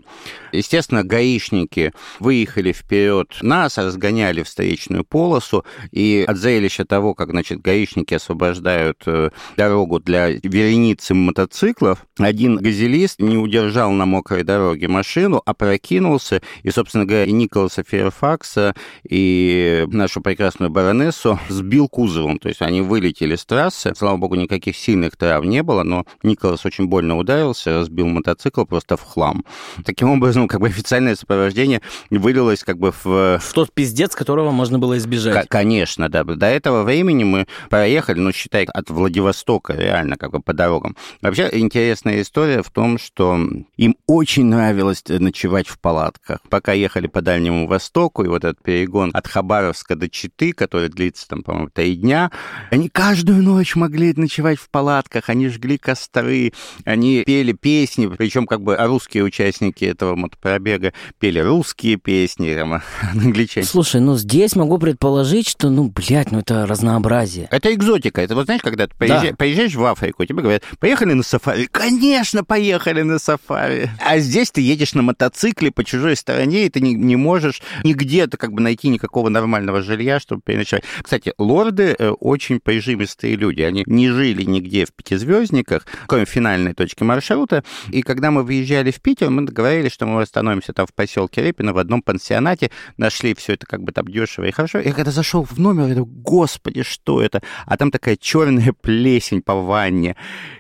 [0.51, 8.15] Естественно, гаишники выехали вперед нас, разгоняли встречную полосу, и от зрелища того, как, значит, гаишники
[8.15, 16.41] освобождают э, дорогу для вереницы мотоциклов, один газелист не удержал на мокрой дороге машину, опрокинулся,
[16.63, 18.73] и, собственно говоря, и Николаса Ферфакса,
[19.07, 24.75] и нашу прекрасную баронессу сбил кузовом, то есть они вылетели с трассы, слава богу, никаких
[24.75, 29.45] сильных трав не было, но Николас очень больно ударился, разбил мотоцикл просто в хлам.
[29.85, 33.42] Таким образом, как бы официальное сопровождение вылилось как бы в...
[33.43, 35.47] В тот пиздец, которого можно было избежать.
[35.47, 36.23] К- конечно, да.
[36.23, 40.95] До этого времени мы проехали, ну, считай, от Владивостока реально как бы по дорогам.
[41.21, 43.37] Вообще интересная история в том, что
[43.77, 46.39] им очень нравилось ночевать в палатках.
[46.49, 51.27] Пока ехали по Дальнему Востоку, и вот этот перегон от Хабаровска до Читы, который длится
[51.27, 52.31] там, по-моему, три дня,
[52.71, 56.53] они каждую ночь могли ночевать в палатках, они жгли костры,
[56.85, 62.81] они пели песни, причем как бы русские участники этого мотопробега пели русские песни, там,
[63.33, 63.65] англичане.
[63.65, 67.47] Слушай, ну здесь могу предположить, что, ну, блядь, ну это разнообразие.
[67.51, 68.21] Это экзотика.
[68.21, 69.35] Это вот знаешь, когда ты поезжаешь, да.
[69.35, 71.67] поезжаешь в Африку, тебе говорят, поехали на сафари.
[71.71, 73.89] Конечно, поехали на сафари.
[73.99, 78.37] А здесь ты едешь на мотоцикле по чужой стороне, и ты не, не можешь нигде-то
[78.37, 80.83] как бы найти никакого нормального жилья, чтобы переночевать.
[81.01, 83.61] Кстати, лорды э, очень прижимистые люди.
[83.61, 87.63] Они не жили нигде в пятизвездниках, кроме финальной точки маршрута.
[87.89, 91.73] И когда мы выезжали в Питер, мы договорились, что мы остановимся там в поселке Репино
[91.73, 94.79] в одном пансионате, нашли все это как бы там дешево и хорошо.
[94.79, 97.41] И когда зашел в номер, я думаю, господи, что это?
[97.65, 100.15] А там такая черная плесень по ванне.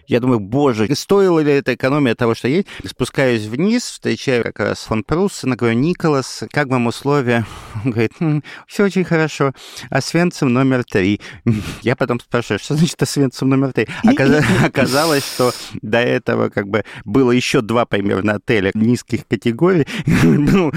[0.07, 2.67] Я думаю, боже, стоило ли это экономия того, что есть?
[2.85, 7.45] Спускаюсь вниз, встречаю как раз фон Пруссена, говорю, Николас, как вам условия?
[7.83, 9.53] Он говорит, «Хм, все очень хорошо.
[9.89, 11.19] А Свенцем номер три.
[11.81, 13.87] Я потом спрашиваю, что значит Освенцим номер три?
[14.63, 19.87] Оказалось, что до этого как бы было еще два примерно отеля низких категорий.
[20.05, 20.71] Ну,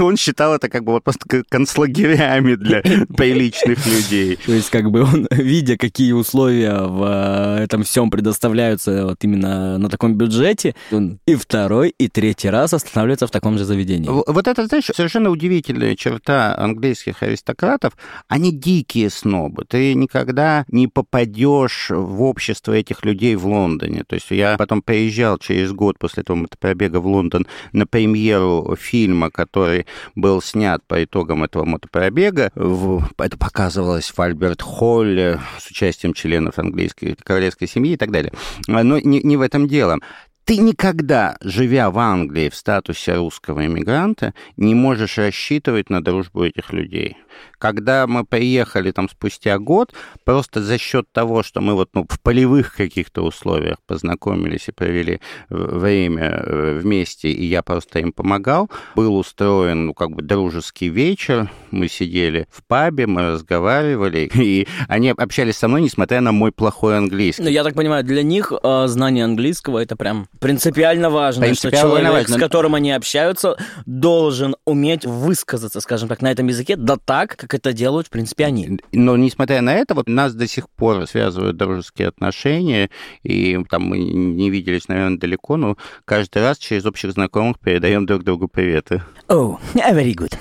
[0.00, 2.82] он считал это как бы вот просто концлагерями для
[3.16, 4.38] приличных людей.
[4.44, 9.78] То есть как бы он, видя, какие условия в э, этом всем предоставляются вот именно
[9.78, 14.08] на таком бюджете, он и второй, и третий раз останавливается в таком же заведении.
[14.08, 17.92] Вот это, знаешь, совершенно удивительная черта английских аристократов.
[18.28, 19.64] Они дикие снобы.
[19.68, 24.04] Ты никогда не попадешь в общество этих людей в Лондоне.
[24.06, 29.30] То есть я потом приезжал через год после того мотопробега в Лондон на премьеру фильма,
[29.30, 32.52] который был снят по итогам этого мотопробега.
[32.54, 38.32] Это показывалось в Альберт-Холле с участием членов английской королевской семьи и так далее.
[38.68, 39.98] Но не, не в этом дело.
[40.44, 46.70] Ты никогда, живя в Англии в статусе русского иммигранта, не можешь рассчитывать на дружбу этих
[46.70, 47.16] людей.
[47.58, 52.20] Когда мы приехали там спустя год, просто за счет того, что мы вот ну, в
[52.20, 59.16] полевых каких-то условиях познакомились и провели время э, вместе, и я просто им помогал, был
[59.16, 65.56] устроен ну, как бы дружеский вечер, мы сидели в пабе, мы разговаривали, и они общались
[65.56, 67.42] со мной, несмотря на мой плохой английский.
[67.42, 71.88] Ну, я так понимаю, для них э, знание английского это прям принципиально важно, принципиально что
[71.88, 72.36] человек, важно.
[72.36, 77.54] с которым они общаются, должен уметь высказаться, скажем так, на этом языке, да так, как
[77.54, 78.78] это делают, в принципе, они.
[78.92, 82.90] Но, несмотря на это, вот нас до сих пор связывают дружеские отношения,
[83.22, 88.24] и там мы не виделись, наверное, далеко, но каждый раз через общих знакомых передаем друг
[88.24, 89.02] другу приветы.
[89.28, 90.36] Oh, very good.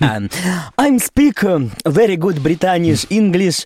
[0.00, 0.28] Um,
[0.76, 1.42] I'm speak
[1.84, 3.64] very good British English.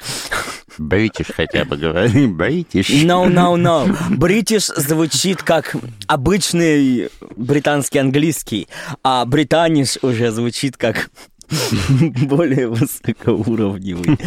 [0.78, 2.88] Бритиш хотя бы говори, бритиш.
[3.04, 3.94] No, no, no.
[4.10, 5.61] Бритиш звучит как
[6.06, 8.68] обычный британский английский,
[9.02, 11.10] а британиш уже звучит как
[12.22, 14.18] более высокоуровневый.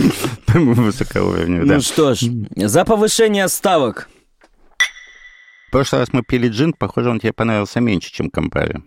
[0.54, 1.76] Высокоуровневый, да.
[1.76, 2.24] Ну что ж,
[2.56, 4.10] за повышение ставок.
[5.68, 8.82] В прошлый раз мы пили джин, похоже, он тебе понравился меньше, чем Кампари.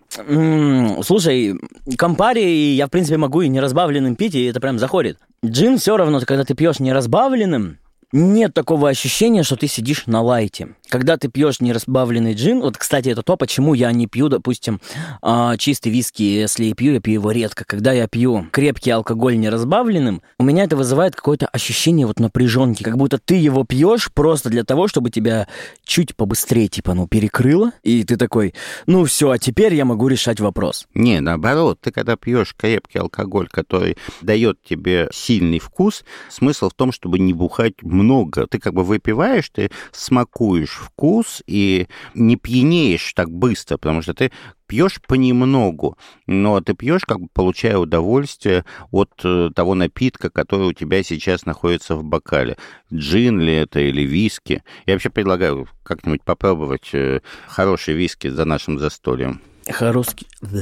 [1.02, 1.54] Слушай,
[1.98, 5.18] Кампари я, в принципе, могу и неразбавленным пить, и это прям заходит.
[5.44, 7.78] Джин все равно, когда ты пьешь неразбавленным,
[8.12, 10.74] нет такого ощущения, что ты сидишь на лайте.
[10.88, 14.80] Когда ты пьешь неразбавленный джин, вот, кстати, это то, почему я не пью, допустим,
[15.20, 17.64] а, чистый виски, если я пью, я пью его редко.
[17.66, 22.96] Когда я пью крепкий алкоголь неразбавленным, у меня это вызывает какое-то ощущение вот напряженки, как
[22.96, 25.46] будто ты его пьешь просто для того, чтобы тебя
[25.84, 28.54] чуть побыстрее, типа, ну, перекрыло, и ты такой,
[28.86, 30.86] ну, все, а теперь я могу решать вопрос.
[30.94, 36.92] Не, наоборот, ты когда пьешь крепкий алкоголь, который дает тебе сильный вкус, смысл в том,
[36.92, 38.46] чтобы не бухать много.
[38.46, 44.30] Ты как бы выпиваешь, ты смакуешь вкус и не пьянеешь так быстро, потому что ты
[44.66, 50.72] пьешь понемногу, но ты пьешь, как бы получая удовольствие от э, того напитка, который у
[50.72, 52.56] тебя сейчас находится в бокале.
[52.92, 54.62] Джин ли это или виски.
[54.86, 59.40] Я вообще предлагаю как-нибудь попробовать э, хорошие виски за нашим застольем.
[59.68, 60.28] Хороший...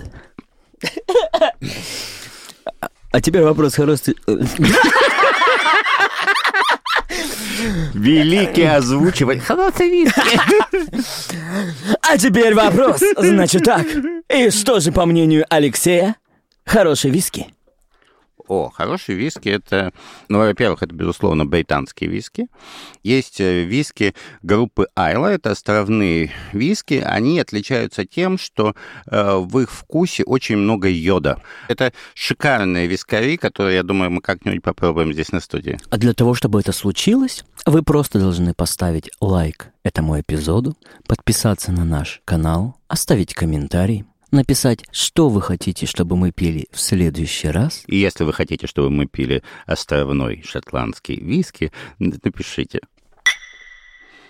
[3.12, 4.14] А теперь вопрос хороший...
[7.94, 9.42] Великий озвучивать.
[9.42, 10.20] Хороший виски.
[12.02, 13.02] А теперь вопрос.
[13.16, 13.86] Значит так.
[14.28, 16.16] И что же, по мнению Алексея,
[16.64, 17.46] хороший виски?
[18.48, 19.92] О, хороший виски это,
[20.28, 22.46] ну, во-первых, это, безусловно, британские виски.
[23.02, 27.02] Есть э, виски группы Айла, это островные виски.
[27.04, 28.74] Они отличаются тем, что
[29.06, 31.42] э, в их вкусе очень много йода.
[31.68, 35.78] Это шикарные вискари, которые, я думаю, мы как-нибудь попробуем здесь на студии.
[35.90, 41.84] А для того, чтобы это случилось, вы просто должны поставить лайк этому эпизоду, подписаться на
[41.84, 44.04] наш канал, оставить комментарий,
[44.36, 47.82] написать, что вы хотите, чтобы мы пили в следующий раз.
[47.88, 52.80] И если вы хотите, чтобы мы пили островной шотландский виски, напишите.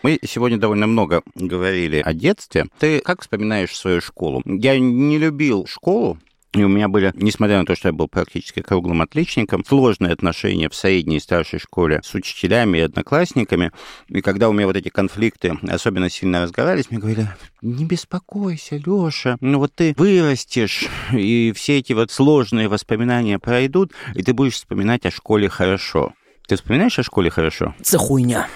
[0.03, 2.66] Мы сегодня довольно много говорили о детстве.
[2.79, 4.42] Ты как вспоминаешь свою школу?
[4.47, 6.19] Я не любил школу,
[6.57, 10.69] и у меня были, несмотря на то, что я был практически круглым отличником, сложные отношения
[10.69, 13.73] в средней и старшей школе с учителями и одноклассниками.
[14.09, 17.29] И когда у меня вот эти конфликты особенно сильно разгорались, мне говорили,
[17.62, 24.23] не беспокойся, Лёша, ну вот ты вырастешь, и все эти вот сложные воспоминания пройдут, и
[24.23, 26.14] ты будешь вспоминать о школе хорошо.
[26.49, 27.75] Ты вспоминаешь о школе хорошо?
[27.81, 28.49] Это хуйня.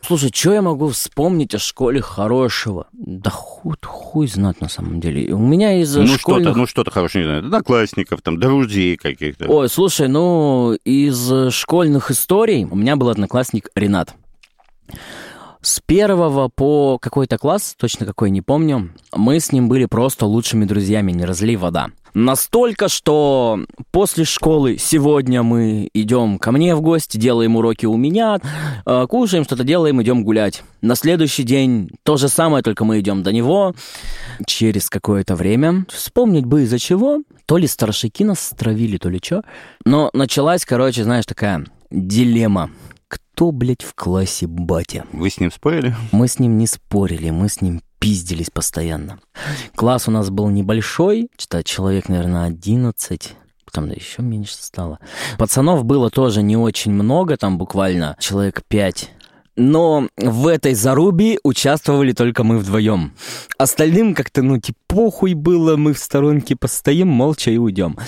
[0.00, 2.86] Слушай, что я могу вспомнить о школе хорошего?
[2.92, 5.34] Да хуй, хуй знать на самом деле.
[5.34, 6.44] У меня из ну, школьных...
[6.44, 9.46] что-то, ну что-то хорошее, не знаю, одноклассников, там, друзей каких-то.
[9.46, 14.14] Ой, слушай, ну, из школьных историй у меня был одноклассник Ренат.
[15.60, 20.64] С первого по какой-то класс, точно какой не помню, мы с ним были просто лучшими
[20.64, 21.88] друзьями, не разлей вода.
[22.14, 28.38] Настолько, что после школы сегодня мы идем ко мне в гости, делаем уроки у меня,
[28.86, 30.62] э, кушаем, что-то делаем, идем гулять.
[30.80, 33.74] На следующий день то же самое, только мы идем до него.
[34.46, 39.42] Через какое-то время, вспомнить бы из-за чего, то ли старшики нас стравили, то ли что.
[39.84, 42.70] Но началась, короче, знаешь, такая дилемма.
[43.08, 45.04] Кто, блядь, в классе батя?
[45.12, 45.94] Вы с ним спорили?
[46.12, 49.18] Мы с ним не спорили, мы с ним пиздились постоянно.
[49.74, 54.98] Класс у нас был небольшой, что человек, наверное, 11, потом да еще меньше стало.
[55.38, 59.10] Пацанов было тоже не очень много, там буквально человек 5
[59.58, 63.12] но в этой зарубе участвовали только мы вдвоем.
[63.58, 67.98] Остальным как-то, ну, типа, похуй было, мы в сторонке постоим, молча и уйдем.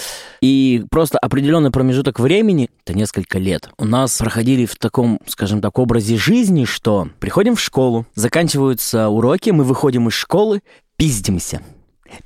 [0.41, 5.79] И просто определенный промежуток времени, это несколько лет, у нас проходили в таком, скажем так,
[5.79, 10.61] образе жизни, что приходим в школу, заканчиваются уроки, мы выходим из школы,
[10.97, 11.61] пиздимся.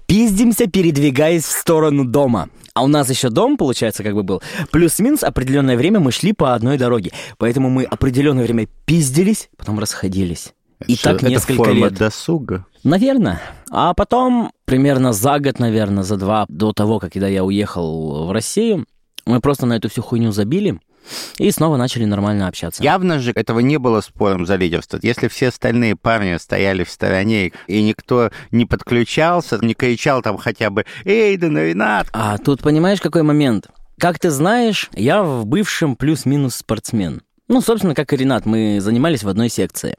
[0.06, 2.48] Пиздимся, передвигаясь в сторону дома.
[2.74, 4.42] А у нас еще дом, получается, как бы был.
[4.72, 7.12] Плюс-минус определенное время мы шли по одной дороге.
[7.38, 10.54] Поэтому мы определенное время пиздились, потом расходились.
[10.88, 11.94] И Что, так это несколько форма лет.
[11.94, 12.66] досуга.
[12.82, 13.40] Наверное.
[13.70, 18.86] А потом, примерно за год, наверное, за два до того, когда я уехал в Россию,
[19.24, 20.80] мы просто на эту всю хуйню забили
[21.38, 22.82] и снова начали нормально общаться.
[22.82, 24.98] Явно же этого не было спором за лидерство.
[25.02, 30.70] Если все остальные парни стояли в стороне, и никто не подключался, не кричал там хотя
[30.70, 33.68] бы «Эйден, Ренат!» А тут понимаешь, какой момент?
[33.98, 37.22] Как ты знаешь, я в бывшем плюс-минус спортсмен.
[37.46, 39.94] Ну, собственно, как и Ренат, мы занимались в одной секции.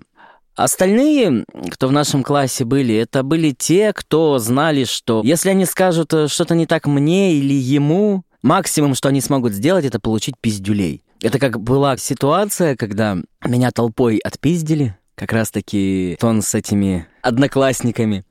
[0.55, 6.13] Остальные, кто в нашем классе были, это были те, кто знали, что если они скажут
[6.13, 11.03] э, что-то не так мне или ему, максимум, что они смогут сделать, это получить пиздюлей.
[11.21, 18.23] Это как была ситуация, когда меня толпой отпиздили, как раз-таки тон с этими одноклассниками.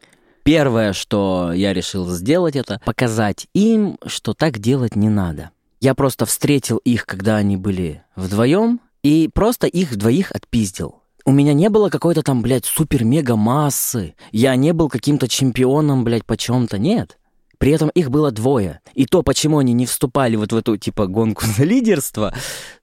[0.44, 5.50] Первое, что я решил сделать, это показать им, что так делать не надо.
[5.80, 11.02] Я просто встретил их, когда они были вдвоем, и просто их двоих отпиздил.
[11.26, 14.14] У меня не было какой-то там, блядь, супер-мега массы.
[14.30, 16.78] Я не был каким-то чемпионом, блядь, по чем-то.
[16.78, 17.18] Нет.
[17.58, 18.80] При этом их было двое.
[18.94, 22.34] И то, почему они не вступали вот в эту, типа, гонку за лидерство,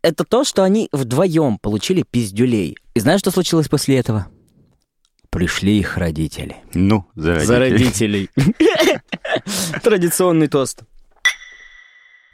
[0.02, 2.78] это то, что они вдвоем получили пиздюлей.
[2.94, 4.28] И знаешь, что случилось после этого?
[5.30, 6.58] Пришли их родители.
[6.74, 7.48] Ну, за родителей.
[7.48, 8.30] За родителей.
[9.84, 10.82] Традиционный тост.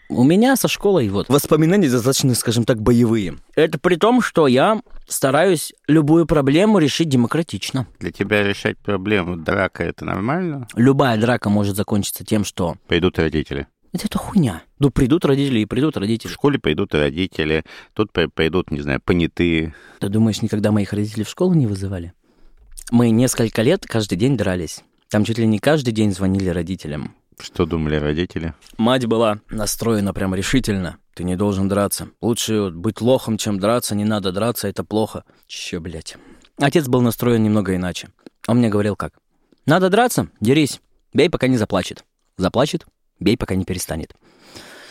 [0.10, 3.36] У меня со школой вот воспоминания достаточно, скажем так, боевые.
[3.56, 7.88] Это при том, что я стараюсь любую проблему решить демократично.
[8.00, 10.67] Для тебя решать проблему драка это нормально?
[10.76, 12.76] Любая драка может закончиться тем, что...
[12.88, 13.67] Пойдут родители.
[13.91, 14.63] Это, это хуйня.
[14.80, 16.32] Ну, придут родители и придут В родители.
[16.32, 19.74] школе пойдут родители, тут пой- пойдут, не знаю, понятые.
[20.00, 22.13] Ты думаешь, никогда моих родителей в школу не вызывали?
[22.91, 24.84] Мы несколько лет каждый день дрались.
[25.10, 27.15] Там чуть ли не каждый день звонили родителям.
[27.40, 28.54] Что думали родители?
[28.77, 30.98] Мать была настроена прям решительно.
[31.13, 32.10] Ты не должен драться.
[32.21, 33.96] Лучше быть лохом, чем драться.
[33.96, 35.23] Не надо драться, это плохо.
[35.48, 36.17] Че, блядь.
[36.60, 38.10] Отец был настроен немного иначе.
[38.48, 39.13] Он мне говорил как?
[39.65, 40.29] Надо драться?
[40.40, 40.81] Дерись.
[41.13, 42.04] Бей, пока не заплачет.
[42.38, 42.85] Заплачет?
[43.19, 44.13] Бей, пока не перестанет.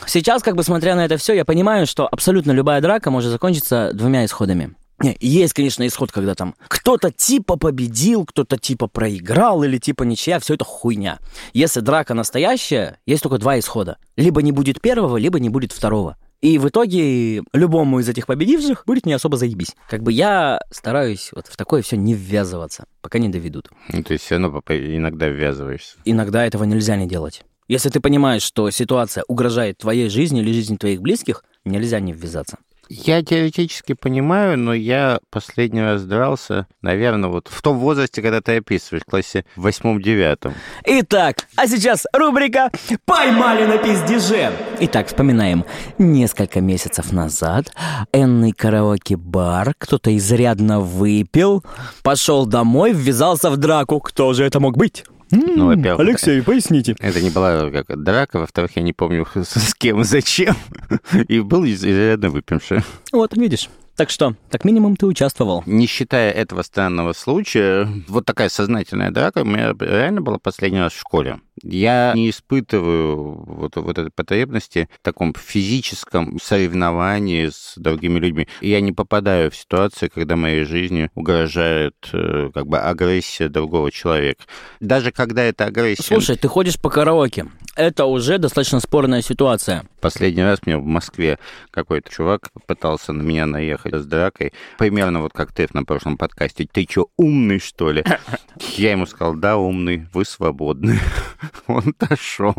[0.07, 3.90] Сейчас, как бы смотря на это все, я понимаю, что абсолютно любая драка может закончиться
[3.92, 4.74] двумя исходами.
[5.01, 10.38] Не, есть, конечно, исход, когда там кто-то типа победил, кто-то типа проиграл или типа ничья,
[10.40, 11.18] все это хуйня.
[11.53, 13.99] Если драка настоящая, есть только два исхода.
[14.16, 16.16] Либо не будет первого, либо не будет второго.
[16.40, 19.74] И в итоге любому из этих победивших будет не особо заебись.
[19.88, 23.70] Как бы я стараюсь вот в такое все не ввязываться, пока не доведут.
[23.92, 25.97] Ну, то есть все равно иногда ввязываешься.
[26.05, 27.42] Иногда этого нельзя не делать.
[27.68, 32.59] Если ты понимаешь, что ситуация угрожает твоей жизни или жизни твоих близких, нельзя не ввязаться.
[32.89, 38.59] Я теоретически понимаю, но я последний раз дрался, наверное, вот в том возрасте, когда ты
[38.59, 40.55] описываешь, в классе восьмом-девятом.
[40.84, 42.70] Итак, а сейчас рубрика
[43.05, 44.53] «Поймали на пиздеже».
[44.80, 45.64] Итак, вспоминаем.
[45.99, 47.72] Несколько месяцев назад
[48.12, 51.64] энный караоке-бар, кто-то изрядно выпил,
[52.03, 53.99] пошел домой, ввязался в драку.
[54.01, 55.05] Кто же это мог быть?
[55.31, 56.95] Ну, во-первых, Алексей, поясните.
[57.01, 60.55] Это не была как драка, во-вторых, я не помню с с кем и зачем.
[61.29, 62.81] И был из- изрядно выпивший.
[63.12, 63.68] Вот, видишь.
[63.97, 65.62] Так что, как минимум, ты участвовал.
[65.64, 70.92] Не считая этого странного случая, вот такая сознательная драка у меня реально была последний раз
[70.92, 71.40] в школе.
[71.62, 78.47] Я не испытываю вот, вот этой потребности в таком физическом соревновании с другими людьми.
[78.61, 84.44] Я не попадаю в ситуацию, когда моей жизни угрожает э, как бы агрессия другого человека.
[84.80, 86.03] Даже когда это агрессия...
[86.03, 87.47] Слушай, ты ходишь по караоке.
[87.77, 89.85] Это уже достаточно спорная ситуация.
[90.01, 91.39] Последний раз мне в Москве
[91.70, 94.55] какой-то чувак пытался на меня наехать с дракой.
[94.79, 96.66] Примерно вот как ты на прошлом подкасте.
[96.70, 98.03] Ты что, умный, что ли?
[98.77, 100.99] Я ему сказал, да, умный, вы свободны.
[101.66, 102.55] Он отошел.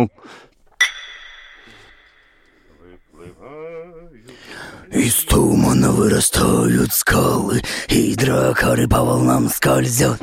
[4.91, 10.22] Из тумана вырастают скалы, и дракары по волнам скользят.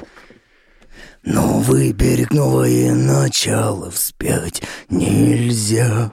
[1.27, 6.12] Новый берег, новое начало, вспять нельзя.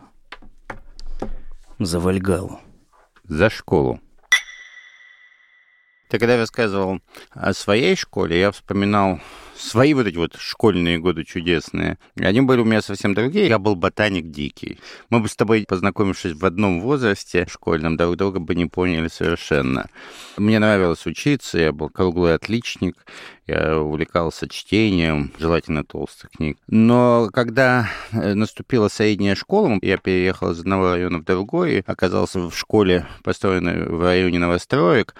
[1.80, 2.62] За Вальгалу.
[3.26, 4.00] За школу.
[6.10, 7.02] Ты когда рассказывал
[7.32, 9.20] о своей школе, я вспоминал
[9.62, 11.98] свои вот эти вот школьные годы чудесные.
[12.16, 13.48] Они были у меня совсем другие.
[13.48, 14.80] Я был ботаник дикий.
[15.10, 19.90] Мы бы с тобой, познакомившись в одном возрасте школьном, друг друга бы не поняли совершенно.
[20.38, 22.96] Мне нравилось учиться, я был круглый отличник,
[23.48, 26.58] я увлекался чтением, желательно толстых книг.
[26.68, 32.56] Но когда э, наступила средняя школа, я переехал из одного района в другой, оказался в
[32.56, 35.16] школе, построенной в районе новостроек,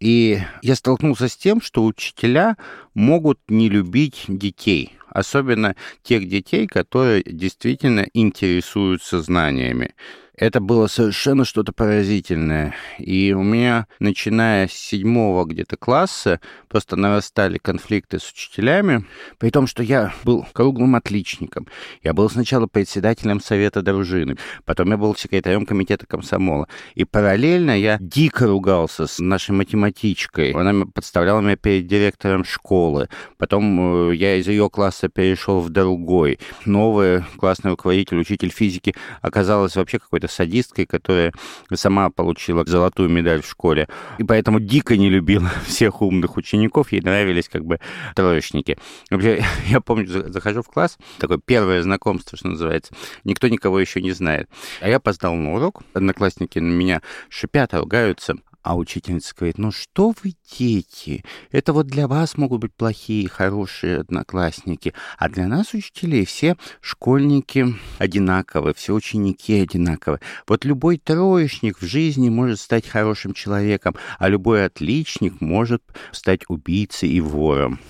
[0.00, 2.56] и я столкнулся с тем, что учителя
[2.94, 9.94] могут не любить детей, особенно тех детей, которые действительно интересуются знаниями.
[10.36, 12.74] Это было совершенно что-то поразительное.
[12.98, 19.04] И у меня, начиная с седьмого где-то класса, просто нарастали конфликты с учителями,
[19.38, 21.68] при том, что я был круглым отличником.
[22.02, 26.66] Я был сначала председателем совета дружины, потом я был секретарем комитета комсомола.
[26.96, 30.50] И параллельно я дико ругался с нашей математичкой.
[30.50, 33.08] Она подставляла меня перед директором школы.
[33.38, 36.40] Потом э, я из ее класса перешел в другой.
[36.64, 41.32] Новый классный руководитель, учитель физики, оказалась вообще какой-то садисткой, которая
[41.74, 43.88] сама получила золотую медаль в школе.
[44.18, 46.92] И поэтому дико не любила всех умных учеников.
[46.92, 47.80] Ей нравились как бы
[48.14, 48.78] троечники.
[49.10, 52.94] Вообще, я помню, за- захожу в класс, такое первое знакомство, что называется.
[53.24, 54.48] Никто никого еще не знает.
[54.80, 55.82] А я опоздал на урок.
[55.92, 58.36] Одноклассники на меня шипят, ругаются.
[58.64, 63.98] А учительница говорит, ну что вы, дети, это вот для вас могут быть плохие, хорошие
[63.98, 70.18] одноклассники, а для нас, учителей, все школьники одинаковы, все ученики одинаковы.
[70.48, 77.10] Вот любой троечник в жизни может стать хорошим человеком, а любой отличник может стать убийцей
[77.10, 77.80] и вором.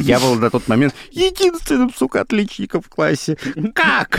[0.00, 3.36] Я был на тот момент единственным, сука, отличником в классе.
[3.74, 4.18] Как?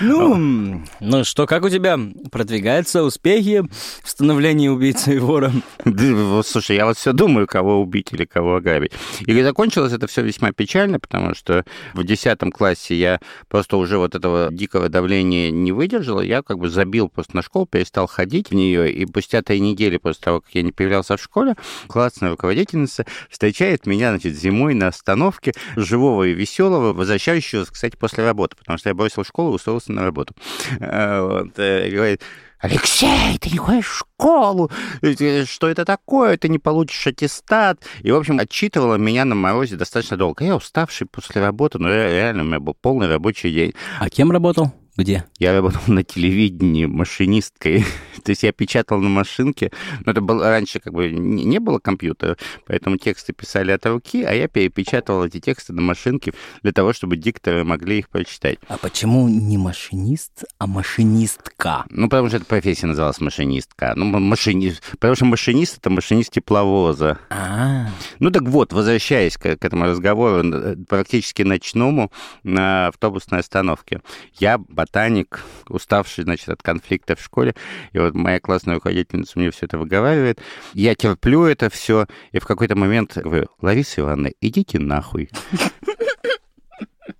[0.00, 1.98] Ну, ну что, как у тебя
[2.30, 3.64] продвигаются успехи
[4.02, 5.52] в становлении убийцы и вора?
[6.44, 8.92] Слушай, я вот все думаю, кого убить или кого ограбить.
[9.20, 11.64] И закончилось это все весьма печально, потому что
[11.94, 16.68] в 10 классе я просто уже вот этого дикого давления не выдержал, я как бы
[16.68, 20.54] забил просто на школу, перестал ходить в нее, и спустя три недели после того, как
[20.54, 21.54] я не появлялся в школе,
[21.86, 28.56] классная руководительница встречает меня, значит, зимой на остановке, живого и веселого, возвращающегося, кстати, после работы,
[28.56, 30.34] потому что я бросил школу и устроился на работу.
[30.80, 32.22] А, вот, э, говорит,
[32.58, 34.70] Алексей, ты не ходишь в школу,
[35.02, 37.82] э, что это такое, ты не получишь аттестат.
[38.02, 40.44] И, в общем, отчитывала меня на морозе достаточно долго.
[40.44, 43.74] Я уставший после работы, но реально у меня был полный рабочий день.
[43.98, 44.72] А кем работал?
[44.96, 45.24] Где?
[45.38, 47.84] Я работал на телевидении машинисткой.
[48.24, 49.72] То есть я печатал на машинке.
[50.04, 52.36] Но это было раньше как бы не было компьютера,
[52.66, 56.32] поэтому тексты писали от руки, а я перепечатывал эти тексты на машинке
[56.62, 58.58] для того, чтобы дикторы могли их прочитать.
[58.68, 61.84] А почему не машинист, а машинистка?
[61.88, 63.94] Ну, потому что эта профессия называлась машинистка.
[63.96, 64.82] Ну, машинист...
[64.92, 67.18] Потому что машинист— это машинист тепловоза.
[67.30, 67.88] А,
[68.18, 72.12] Ну так вот, возвращаясь к, к этому разговору, э, практически ночному
[72.42, 74.00] на автобусной остановке.
[74.34, 77.54] Я ботаник, уставший, значит, от конфликта в школе,
[77.92, 80.40] и вот моя классная руководительница мне все это выговаривает.
[80.74, 85.30] Я терплю это все, и в какой-то момент говорю, Лариса Ивановна, идите нахуй.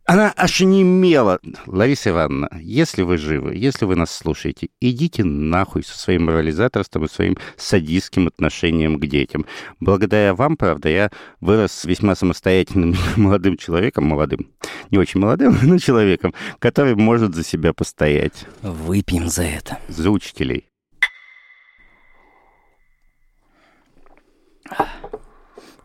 [0.05, 1.39] Она аж немела.
[1.67, 7.09] Лариса Ивановна, если вы живы, если вы нас слушаете, идите нахуй со своим морализаторством и
[7.09, 9.47] своим садистским отношением к детям.
[9.79, 14.51] Благодаря вам, правда, я вырос весьма самостоятельным молодым человеком, молодым,
[14.91, 18.47] не очень молодым, но человеком, который может за себя постоять.
[18.63, 19.79] выпьем за это.
[19.89, 20.67] За учителей.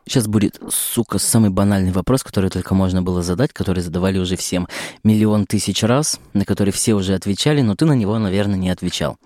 [0.07, 4.69] Сейчас будет, сука, самый банальный вопрос, который только можно было задать, который задавали уже всем
[5.03, 9.17] миллион тысяч раз, на который все уже отвечали, но ты на него, наверное, не отвечал.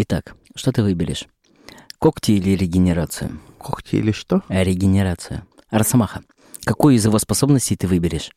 [0.00, 1.26] Итак, что ты выберешь?
[2.00, 3.38] Когти или регенерацию?
[3.56, 4.42] Когти или что?
[4.48, 5.42] А регенерацию.
[5.70, 6.22] Росомаха,
[6.64, 8.32] какую из его способностей ты выберешь?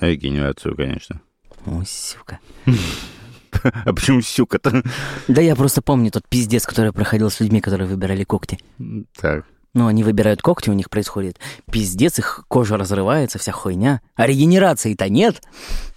[0.00, 1.20] Регенерацию, конечно.
[1.66, 2.38] Ой, сука.
[3.62, 4.82] А почему сюка-то?
[5.28, 8.58] Да я просто помню тот пиздец, который проходил с людьми, которые выбирали когти.
[9.16, 9.46] Так.
[9.74, 11.38] Ну, они выбирают когти, у них происходит
[11.70, 14.00] пиздец, их кожа разрывается, вся хуйня.
[14.14, 15.42] А регенерации-то нет.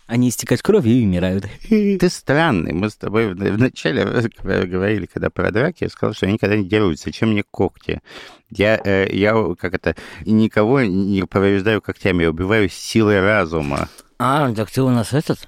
[0.08, 1.46] Они истекают кровью и умирают.
[1.70, 2.74] Ты странный.
[2.74, 6.32] Мы с тобой в в начале разговора говорили, когда про драки, я сказал, что я
[6.32, 7.04] никогда не дерусь.
[7.04, 8.02] Зачем мне когти?
[8.50, 13.90] Я, э, я как это, никого не повреждаю когтями, я убиваю силой разума.
[14.18, 15.48] А, так ты у нас этот?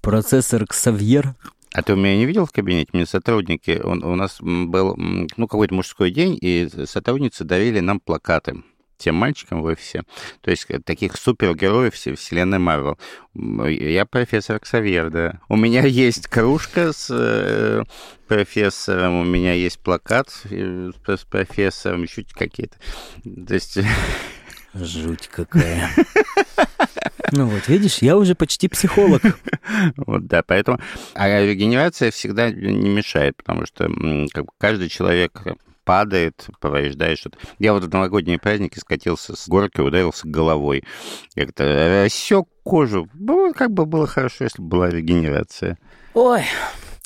[0.00, 1.34] Процессор Ксавьер?
[1.76, 2.88] А ты у меня не видел в кабинете?
[2.94, 8.62] Мне сотрудники, он, у нас был ну, какой-то мужской день, и сотрудницы дарили нам плакаты
[8.96, 10.04] тем мальчикам в офисе.
[10.40, 12.98] То есть э, таких супергероев вселенной Марвел.
[13.34, 15.40] М, Я профессор Ксавьер, да.
[15.50, 17.84] У меня есть кружка с э,
[18.26, 22.76] профессором, у меня есть плакат э, с профессором, еще какие-то.
[23.46, 23.78] То есть...
[24.72, 25.90] Жуть какая.
[27.32, 29.22] Ну вот, видишь, я уже почти психолог.
[29.96, 30.78] Вот, да, поэтому...
[31.14, 35.42] А регенерация всегда не мешает, потому что м, как бы каждый человек
[35.84, 37.38] падает, повреждает что-то.
[37.58, 40.84] Я вот в новогодние праздники скатился с горки, ударился головой.
[41.34, 43.08] Как-то рассек кожу.
[43.54, 45.78] Как бы было хорошо, если бы была регенерация.
[46.14, 46.42] Ой,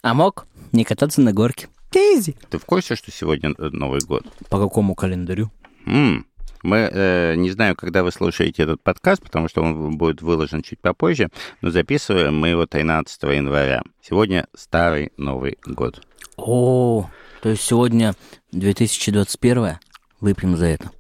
[0.02, 1.68] а мог не кататься на горке.
[1.92, 2.36] Изи.
[2.48, 4.24] Ты в курсе, что сегодня Новый год?
[4.48, 5.50] По какому календарю?
[5.86, 6.26] М,
[6.62, 10.80] Мы э, не знаю, когда вы слушаете этот подкаст, потому что он будет выложен чуть
[10.80, 11.28] попозже,
[11.62, 13.82] но записываем мы его 13 января.
[14.02, 16.02] Сегодня старый Новый год.
[16.36, 17.08] О,
[17.42, 18.14] то есть сегодня
[18.52, 19.78] 2021
[20.20, 20.90] Выпьем за это.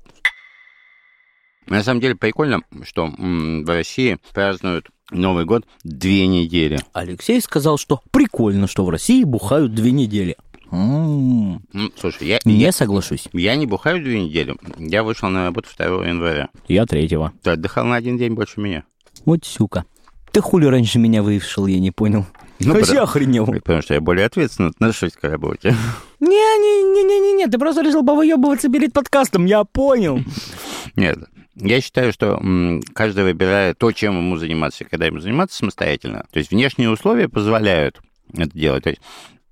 [1.66, 6.78] На самом деле прикольно, что в России празднуют Новый год две недели.
[6.92, 10.36] Алексей сказал, что прикольно, что в России бухают две недели.
[10.72, 11.62] М,
[11.96, 13.28] Слушай, я, Не я, соглашусь.
[13.32, 14.54] я не бухаю две недели.
[14.78, 16.48] Я вышел на работу 2 января.
[16.68, 17.32] Я третьего.
[17.42, 18.84] Ты отдыхал на один день больше меня.
[19.24, 19.84] Вот сука.
[20.32, 22.24] Ты хули раньше меня вышел, я не понял.
[22.60, 23.46] Ну, Вообще потому- охренел.
[23.46, 25.74] Потому что я более ответственно отношусь к работе.
[26.20, 30.20] Не-не-не-не-не, ты просто решил повыебываться перед подкастом, я понял.
[30.96, 31.18] Нет.
[31.56, 32.40] Я считаю, что
[32.94, 36.24] каждый выбирает то, чем ему заниматься, когда ему заниматься самостоятельно.
[36.32, 38.00] То есть внешние условия позволяют
[38.34, 38.84] это делать.
[38.84, 39.02] То есть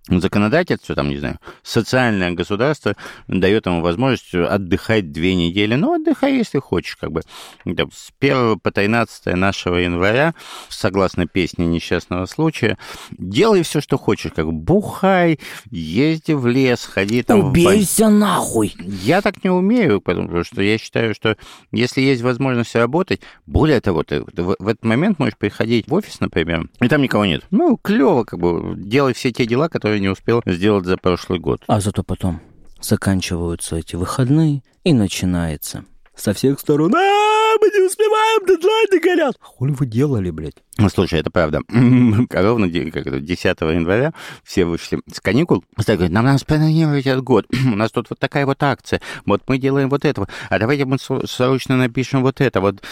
[0.09, 2.95] законодательство, там, не знаю, социальное государство
[3.27, 5.75] дает ему возможность отдыхать две недели.
[5.75, 7.23] Ну, отдыхай, если хочешь, как бы.
[7.65, 10.35] С 1 по 13 нашего января,
[10.69, 12.79] согласно песне несчастного случая,
[13.11, 15.39] делай все, что хочешь, как бухай,
[15.71, 17.41] езди в лес, ходи там...
[17.41, 18.13] Убейся в...
[18.13, 18.75] нахуй!
[18.79, 21.37] Я так не умею, потому что я считаю, что
[21.73, 26.69] если есть возможность работать, более того, ты в этот момент можешь приходить в офис, например,
[26.81, 27.45] и там никого нет.
[27.51, 31.63] Ну, клево, как бы, делай все те дела, которые не успел сделать за прошлый год.
[31.67, 32.41] А зато потом
[32.81, 35.85] заканчиваются эти выходные, и начинается
[36.17, 36.95] со всех сторон.
[36.95, 39.37] А, мы не успеваем, дедлайны горят.
[39.41, 40.55] Хули вы делали, блядь?
[40.79, 41.61] Ну, слушай, это правда.
[42.31, 45.65] Ровно 10 января все вышли с каникул.
[45.77, 47.47] Говорить, нам надо спланировать этот год.
[47.73, 49.01] У нас тут вот такая вот акция.
[49.27, 50.29] Вот мы делаем вот этого.
[50.49, 52.61] А давайте мы срочно напишем вот это.
[52.61, 52.83] Вот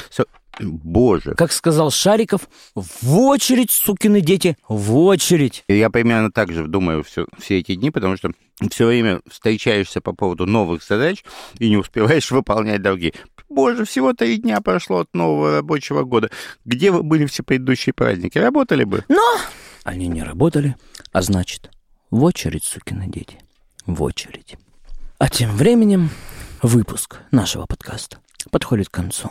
[0.60, 1.34] Боже.
[1.34, 5.64] Как сказал Шариков, в очередь, сукины дети, в очередь.
[5.68, 8.30] Я примерно так же думаю все, все эти дни, потому что
[8.70, 11.24] все время встречаешься по поводу новых задач
[11.58, 13.14] и не успеваешь выполнять другие.
[13.48, 16.30] Боже, всего три дня прошло от нового рабочего года.
[16.64, 18.38] Где вы были все предыдущие праздники?
[18.38, 19.04] Работали бы?
[19.08, 19.38] Но
[19.84, 20.76] они не работали,
[21.12, 21.70] а значит,
[22.10, 23.38] в очередь, сукины дети,
[23.86, 24.56] в очередь.
[25.18, 26.10] А тем временем
[26.60, 28.18] выпуск нашего подкаста
[28.50, 29.30] подходит к концу.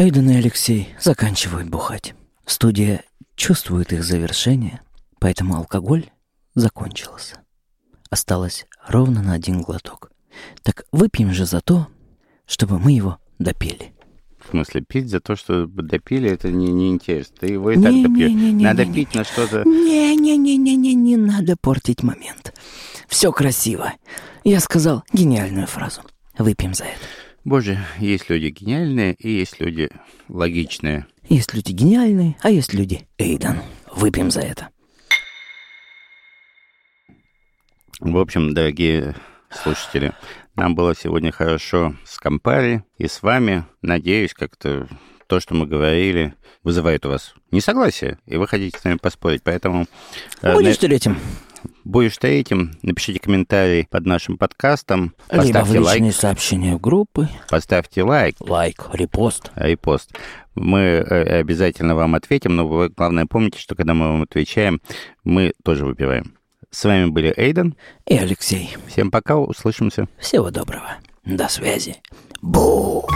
[0.00, 2.14] Эйден и Алексей заканчивают бухать.
[2.46, 3.02] Студия
[3.34, 4.80] чувствует их завершение,
[5.18, 6.06] поэтому алкоголь
[6.54, 7.40] закончился.
[8.08, 10.12] Осталось ровно на один глоток.
[10.62, 11.88] Так выпьем же за то,
[12.46, 13.92] чтобы мы его допили.
[14.38, 17.34] В смысле, пить за то, что допили, это не, не интересно.
[17.40, 18.30] Ты его и не, так допьешь.
[18.30, 19.18] Не, не, надо не, пить не.
[19.18, 19.64] на что-то...
[19.64, 22.54] Не-не-не-не-не, не надо портить момент.
[23.08, 23.94] Все красиво.
[24.44, 26.02] Я сказал гениальную фразу.
[26.38, 27.27] Выпьем за это.
[27.48, 29.88] Боже, есть люди гениальные и есть люди
[30.28, 31.06] логичные.
[31.30, 33.62] Есть люди гениальные, а есть люди Эйдан.
[33.90, 34.68] Выпьем за это.
[38.00, 39.16] В общем, дорогие
[39.48, 40.12] слушатели,
[40.56, 43.64] нам было сегодня хорошо с Кампари и с вами.
[43.80, 44.86] Надеюсь, как-то
[45.26, 46.34] то, что мы говорили,
[46.64, 49.42] вызывает у вас несогласие, и вы хотите с нами поспорить.
[49.42, 49.86] Поэтому...
[50.42, 51.16] Э, Будешь на...
[51.88, 55.14] третьим будешь третьим, напишите комментарий под нашим подкастом.
[55.28, 56.14] Поставьте Либо в лайк.
[56.14, 57.28] сообщения в группы.
[57.48, 58.36] Поставьте лайк.
[58.40, 59.50] Лайк, репост.
[59.56, 60.10] Репост.
[60.54, 64.80] Мы э, обязательно вам ответим, но вы, главное, помните, что когда мы вам отвечаем,
[65.24, 66.34] мы тоже выпиваем.
[66.70, 67.74] С вами были Эйден
[68.06, 68.76] и Алексей.
[68.88, 70.08] Всем пока, услышимся.
[70.18, 70.96] Всего доброго.
[71.24, 71.96] До связи.
[72.42, 73.06] Бу!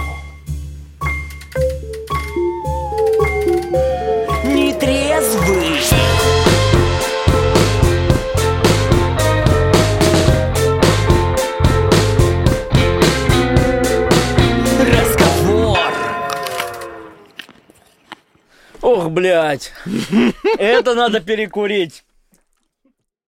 [18.82, 19.72] Ох, блядь.
[20.58, 22.04] Это надо перекурить.